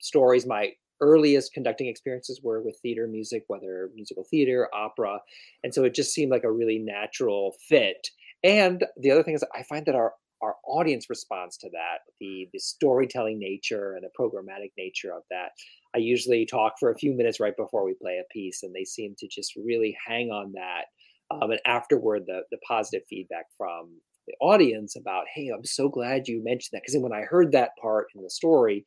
[0.00, 0.46] stories.
[0.46, 5.18] My earliest conducting experiences were with theater music, whether musical theater, opera.
[5.64, 8.08] And so it just seemed like a really natural fit.
[8.42, 10.12] And the other thing is, I find that our
[10.42, 15.50] our audience responds to that, the the storytelling nature and the programmatic nature of that.
[15.94, 18.84] I usually talk for a few minutes right before we play a piece, and they
[18.84, 20.86] seem to just really hang on that.
[21.30, 26.28] Um, and afterward, the the positive feedback from the audience about, "Hey, I'm so glad
[26.28, 28.84] you mentioned that," because when I heard that part in the story,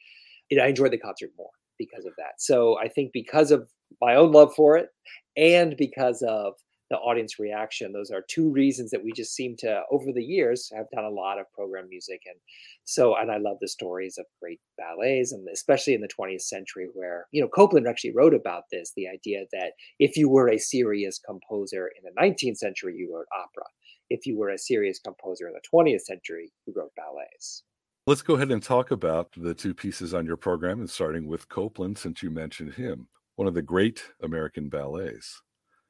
[0.51, 2.33] I enjoyed the concert more because of that.
[2.39, 3.69] So I think because of
[4.01, 4.89] my own love for it
[5.37, 6.53] and because of
[6.89, 10.71] the audience reaction, those are two reasons that we just seem to, over the years,
[10.75, 12.21] have done a lot of program music.
[12.25, 12.35] And
[12.83, 16.87] so, and I love the stories of great ballets, and especially in the 20th century,
[16.93, 20.57] where, you know, Copland actually wrote about this the idea that if you were a
[20.57, 23.65] serious composer in the 19th century, you wrote opera.
[24.09, 27.63] If you were a serious composer in the 20th century, you wrote ballets.
[28.07, 31.47] Let's go ahead and talk about the two pieces on your program, and starting with
[31.49, 35.39] Copland, since you mentioned him, one of the great American ballets.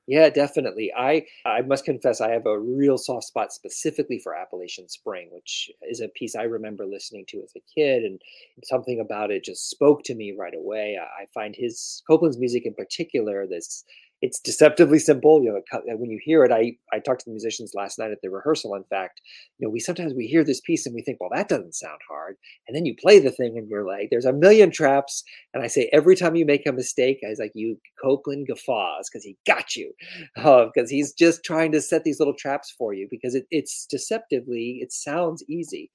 [0.10, 0.92] Yeah, definitely.
[0.98, 5.70] I I must confess I have a real soft spot specifically for Appalachian Spring, which
[5.88, 8.20] is a piece I remember listening to as a kid, and
[8.64, 10.98] something about it just spoke to me right away.
[11.00, 13.86] I find his Copland's music in particular, this
[14.22, 15.42] it's deceptively simple.
[15.44, 18.20] You know, when you hear it, I I talked to the musicians last night at
[18.22, 18.76] the rehearsal.
[18.76, 19.22] In fact,
[19.58, 22.00] you know, we sometimes we hear this piece and we think, well, that doesn't sound
[22.10, 22.36] hard,
[22.68, 25.24] and then you play the thing and you're like, there's a million traps.
[25.54, 29.10] And I say every time you make a mistake, I was like, you Copland guffaws
[29.10, 29.94] because he got you,
[30.36, 33.86] because uh, he's just trying to set these little traps for you because it, it's
[33.86, 35.92] deceptively it sounds easy.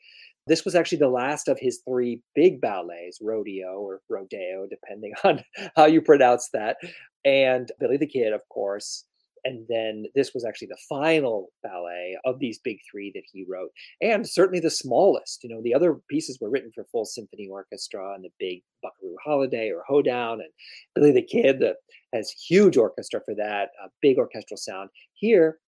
[0.46, 5.42] This was actually the last of his three big ballets, Rodeo or Rodeo, depending on
[5.76, 6.76] how you pronounce that
[7.24, 9.04] and Billy the Kid, of course.
[9.44, 13.70] and then this was actually the final ballet of these big three that he wrote,
[14.00, 15.44] and certainly the smallest.
[15.44, 19.16] You know, the other pieces were written for full symphony orchestra and the big Buckaroo
[19.24, 20.50] Holiday or Hoedown, and
[20.94, 21.76] Billy the Kid that
[22.14, 24.88] has huge orchestra for that, a big orchestral sound.
[25.14, 25.58] Here,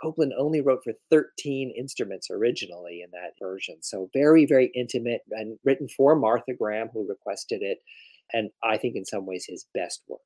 [0.00, 3.76] Copland only wrote for 13 instruments originally in that version.
[3.82, 7.78] So very, very intimate and written for Martha Graham, who requested it.
[8.32, 10.20] And I think in some ways his best work.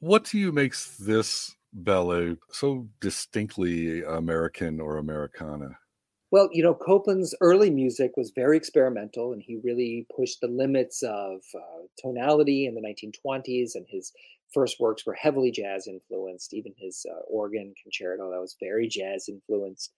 [0.00, 5.78] What to you makes this ballet so distinctly American or Americana?
[6.30, 11.02] Well, you know, Copland's early music was very experimental, and he really pushed the limits
[11.02, 13.74] of uh, tonality in the 1920s.
[13.74, 14.12] And his
[14.54, 16.54] first works were heavily jazz influenced.
[16.54, 19.92] Even his uh, organ concerto that was very jazz influenced.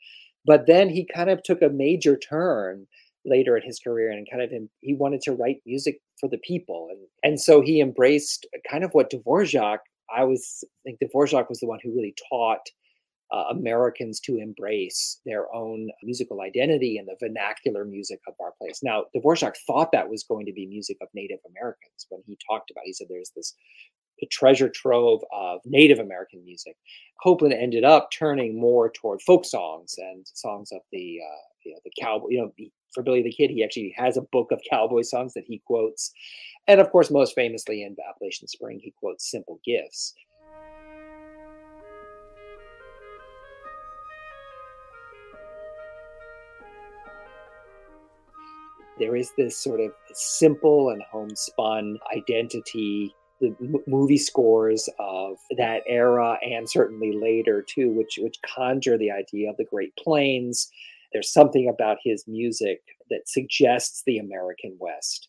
[0.47, 2.87] But then he kind of took a major turn
[3.25, 4.51] later in his career and kind of
[4.81, 8.91] he wanted to write music for the people and and so he embraced kind of
[8.93, 9.79] what Dvorak
[10.15, 12.61] I always think Dvorak was the one who really taught
[13.33, 18.81] uh, Americans to embrace their own musical identity and the vernacular music of our place.
[18.83, 22.71] Now, Dvorak thought that was going to be music of Native Americans when he talked
[22.71, 22.83] about.
[22.83, 22.89] It.
[22.89, 23.55] He said there's this
[24.31, 26.77] treasure trove of Native American music.
[27.23, 31.79] Copland ended up turning more toward folk songs and songs of the uh, you know
[31.85, 32.29] the cowboy.
[32.31, 35.45] You know, for Billy the Kid, he actually has a book of cowboy songs that
[35.47, 36.13] he quotes,
[36.67, 40.15] and of course, most famously in Appalachian Spring, he quotes "Simple Gifts."
[48.99, 56.39] there is this sort of simple and homespun identity the movie scores of that era
[56.43, 60.71] and certainly later too which which conjure the idea of the great plains.
[61.13, 62.81] There's something about his music
[63.11, 65.29] that suggests the american west.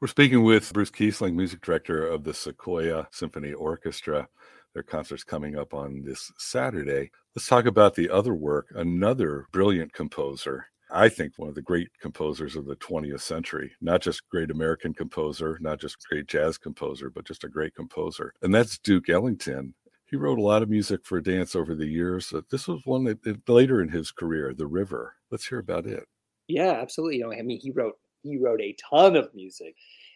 [0.00, 4.28] We're speaking with bruce kiesling music director of the sequoia symphony orchestra.
[4.74, 7.10] Their concert's coming up on this saturday.
[7.34, 11.88] Let's talk about the other work another brilliant composer I think one of the great
[12.00, 17.10] composers of the 20th century, not just great American composer, not just great jazz composer,
[17.10, 18.32] but just a great composer.
[18.42, 19.74] And that's Duke Ellington.
[20.08, 22.32] He wrote a lot of music for dance over the years.
[22.50, 25.14] This was one that later in his career, The River.
[25.30, 26.04] Let's hear about it.
[26.46, 27.18] Yeah, absolutely.
[27.18, 29.74] You know, I mean, he wrote he wrote a ton of music.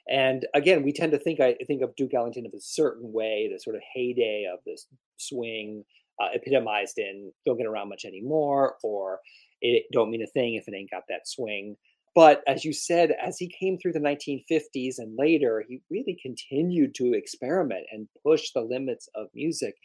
[0.09, 3.49] And again, we tend to think I think of Duke Ellington of a certain way,
[3.53, 5.85] the sort of heyday of this swing,
[6.21, 9.21] uh, epitomized in "Don't Get Around Much Anymore" or
[9.61, 11.77] it don't mean a thing if it ain't got that swing.
[12.15, 16.95] But as you said, as he came through the 1950s and later, he really continued
[16.97, 19.77] to experiment and push the limits of music.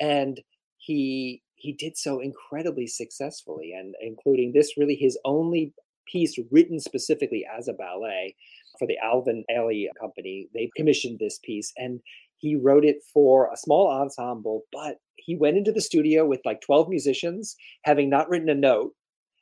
[0.00, 0.40] And
[0.78, 5.74] he he did so incredibly successfully, and including this really his only
[6.06, 8.36] piece written specifically as a ballet
[8.78, 10.48] for the Alvin Ailey Company.
[10.54, 12.00] They commissioned this piece, and
[12.38, 16.60] he wrote it for a small ensemble, but he went into the studio with like
[16.60, 18.92] 12 musicians, having not written a note,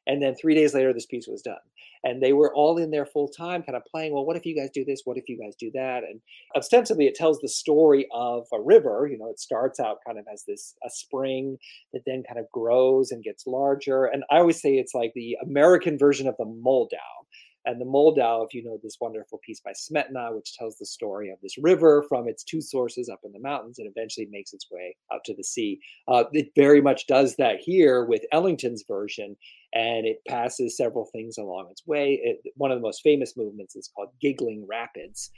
[0.06, 1.56] and then three days later, this piece was done.
[2.02, 4.54] And they were all in there full time, kind of playing, well, what if you
[4.54, 5.02] guys do this?
[5.04, 6.02] What if you guys do that?
[6.04, 6.20] And
[6.54, 9.08] ostensibly, it tells the story of a river.
[9.10, 11.56] You know, it starts out kind of as this a spring
[11.94, 14.04] that then kind of grows and gets larger.
[14.04, 17.24] And I always say it's like the American version of the Moldau
[17.66, 21.30] and the Moldau, if you know this wonderful piece by Smetana, which tells the story
[21.30, 24.70] of this river from its two sources up in the mountains and eventually makes its
[24.70, 25.80] way out to the sea.
[26.08, 29.36] Uh, it very much does that here with Ellington's version,
[29.72, 32.20] and it passes several things along its way.
[32.22, 35.30] It, one of the most famous movements is called Giggling Rapids.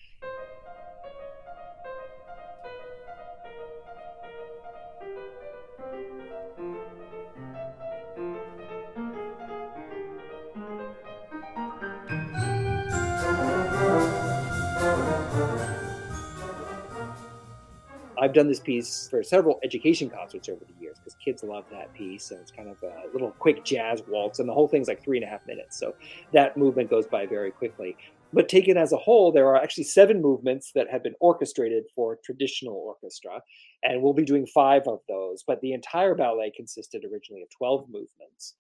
[18.27, 21.95] I've done this piece for several education concerts over the years because kids love that
[21.95, 25.01] piece, and it's kind of a little quick jazz waltz, and the whole thing's like
[25.01, 25.79] three and a half minutes.
[25.79, 25.95] So
[26.33, 27.97] that movement goes by very quickly.
[28.33, 32.16] But taken as a whole, there are actually seven movements that have been orchestrated for
[32.16, 33.41] traditional orchestra,
[33.85, 35.45] and we'll be doing five of those.
[35.47, 38.55] But the entire ballet consisted originally of 12 movements.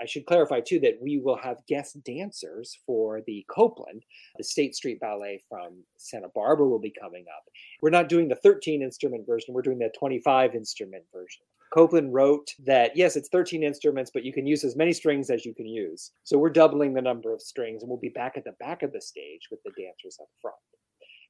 [0.00, 4.04] I should clarify too that we will have guest dancers for the Copland.
[4.36, 7.44] The State Street Ballet from Santa Barbara will be coming up.
[7.82, 11.42] We're not doing the 13 instrument version, we're doing the 25 instrument version.
[11.72, 15.44] Copland wrote that yes, it's 13 instruments, but you can use as many strings as
[15.44, 16.12] you can use.
[16.24, 18.92] So we're doubling the number of strings, and we'll be back at the back of
[18.92, 20.56] the stage with the dancers up front.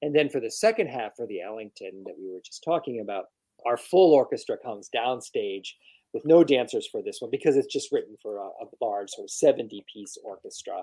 [0.03, 3.25] And then for the second half for the Ellington that we were just talking about,
[3.67, 5.71] our full orchestra comes downstage
[6.13, 9.25] with no dancers for this one because it's just written for a, a large sort
[9.25, 10.83] of 70 piece orchestra.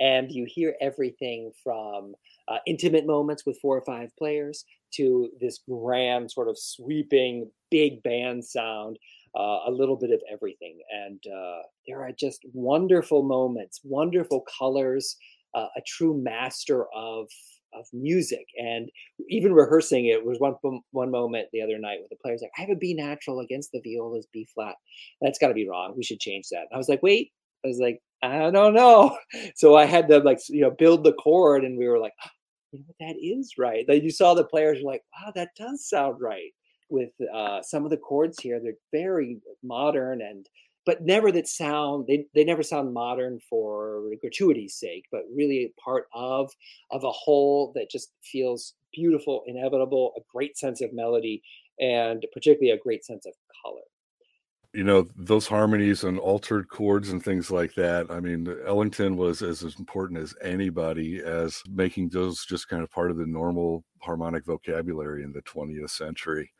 [0.00, 2.14] and you hear everything from
[2.48, 8.02] uh, intimate moments with four or five players to this grand sort of sweeping big
[8.02, 8.98] band sound
[9.38, 15.16] uh, a little bit of everything and uh, there are just wonderful moments wonderful colors
[15.54, 17.28] uh, a true master of
[17.72, 18.90] of music and
[19.28, 20.54] even rehearsing it was one
[20.92, 23.72] one moment the other night with the players like i have a b natural against
[23.72, 24.74] the viola's b flat.
[25.20, 26.60] That's got to be wrong we should change that.
[26.60, 27.32] And i was like wait
[27.64, 29.16] i was like i don't know.
[29.54, 32.30] So i had to like you know build the chord and we were like oh,
[32.72, 33.84] you know that is right.
[33.86, 36.52] Then you saw the players were like wow that does sound right
[36.88, 40.46] with uh, some of the chords here they're very modern and
[40.86, 46.06] but never that sound they, they never sound modern for gratuity's sake but really part
[46.14, 46.50] of
[46.90, 51.42] of a whole that just feels beautiful inevitable a great sense of melody
[51.78, 53.82] and particularly a great sense of color.
[54.72, 59.40] You know those harmonies and altered chords and things like that i mean ellington was
[59.40, 64.44] as important as anybody as making those just kind of part of the normal harmonic
[64.44, 66.50] vocabulary in the 20th century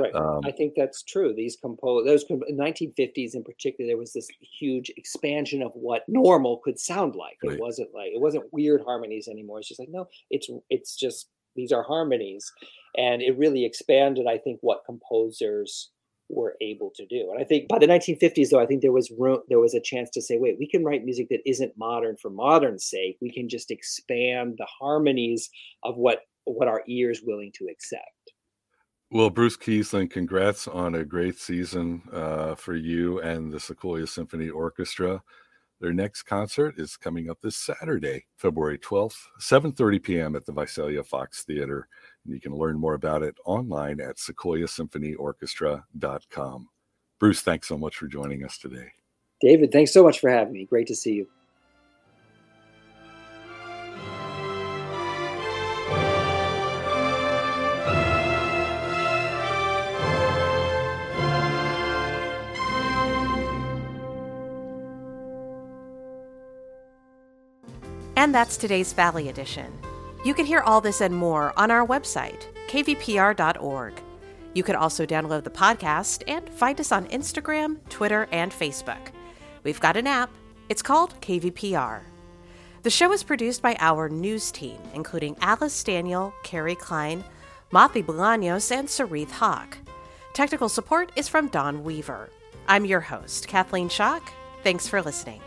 [0.00, 0.14] Right.
[0.14, 1.34] Um, I think that's true.
[1.34, 4.28] These compose those 1950s in particular, there was this
[4.58, 7.36] huge expansion of what normal could sound like.
[7.44, 7.54] Right.
[7.54, 9.58] It wasn't like it wasn't weird harmonies anymore.
[9.58, 12.50] It's just like no, it's it's just these are harmonies,
[12.96, 14.26] and it really expanded.
[14.28, 15.90] I think what composers
[16.30, 17.30] were able to do.
[17.32, 19.80] And I think by the 1950s, though, I think there was room, there was a
[19.80, 23.18] chance to say, wait, we can write music that isn't modern for modern's sake.
[23.20, 25.50] We can just expand the harmonies
[25.82, 28.02] of what what our ears willing to accept.
[29.12, 34.50] Well, Bruce Kiesling, congrats on a great season uh, for you and the Sequoia Symphony
[34.50, 35.20] Orchestra.
[35.80, 40.36] Their next concert is coming up this Saturday, February 12th, 7:30 p.m.
[40.36, 41.88] at the Visalia Fox Theater.
[42.24, 46.68] And you can learn more about it online at sequoiasymphonyorchestra.com.
[47.18, 48.92] Bruce, thanks so much for joining us today.
[49.40, 50.66] David, thanks so much for having me.
[50.66, 51.26] Great to see you.
[68.20, 69.72] And that's today's Valley Edition.
[70.26, 73.94] You can hear all this and more on our website, kvpr.org.
[74.52, 79.00] You can also download the podcast and find us on Instagram, Twitter, and Facebook.
[79.62, 80.28] We've got an app.
[80.68, 82.02] It's called KVPR.
[82.82, 87.24] The show is produced by our news team, including Alice Daniel, Kerry Klein,
[87.72, 89.78] Madi Bolaños, and Soreath Hok.
[90.34, 92.28] Technical support is from Don Weaver.
[92.68, 94.28] I'm your host, Kathleen Schock.
[94.62, 95.40] Thanks for listening.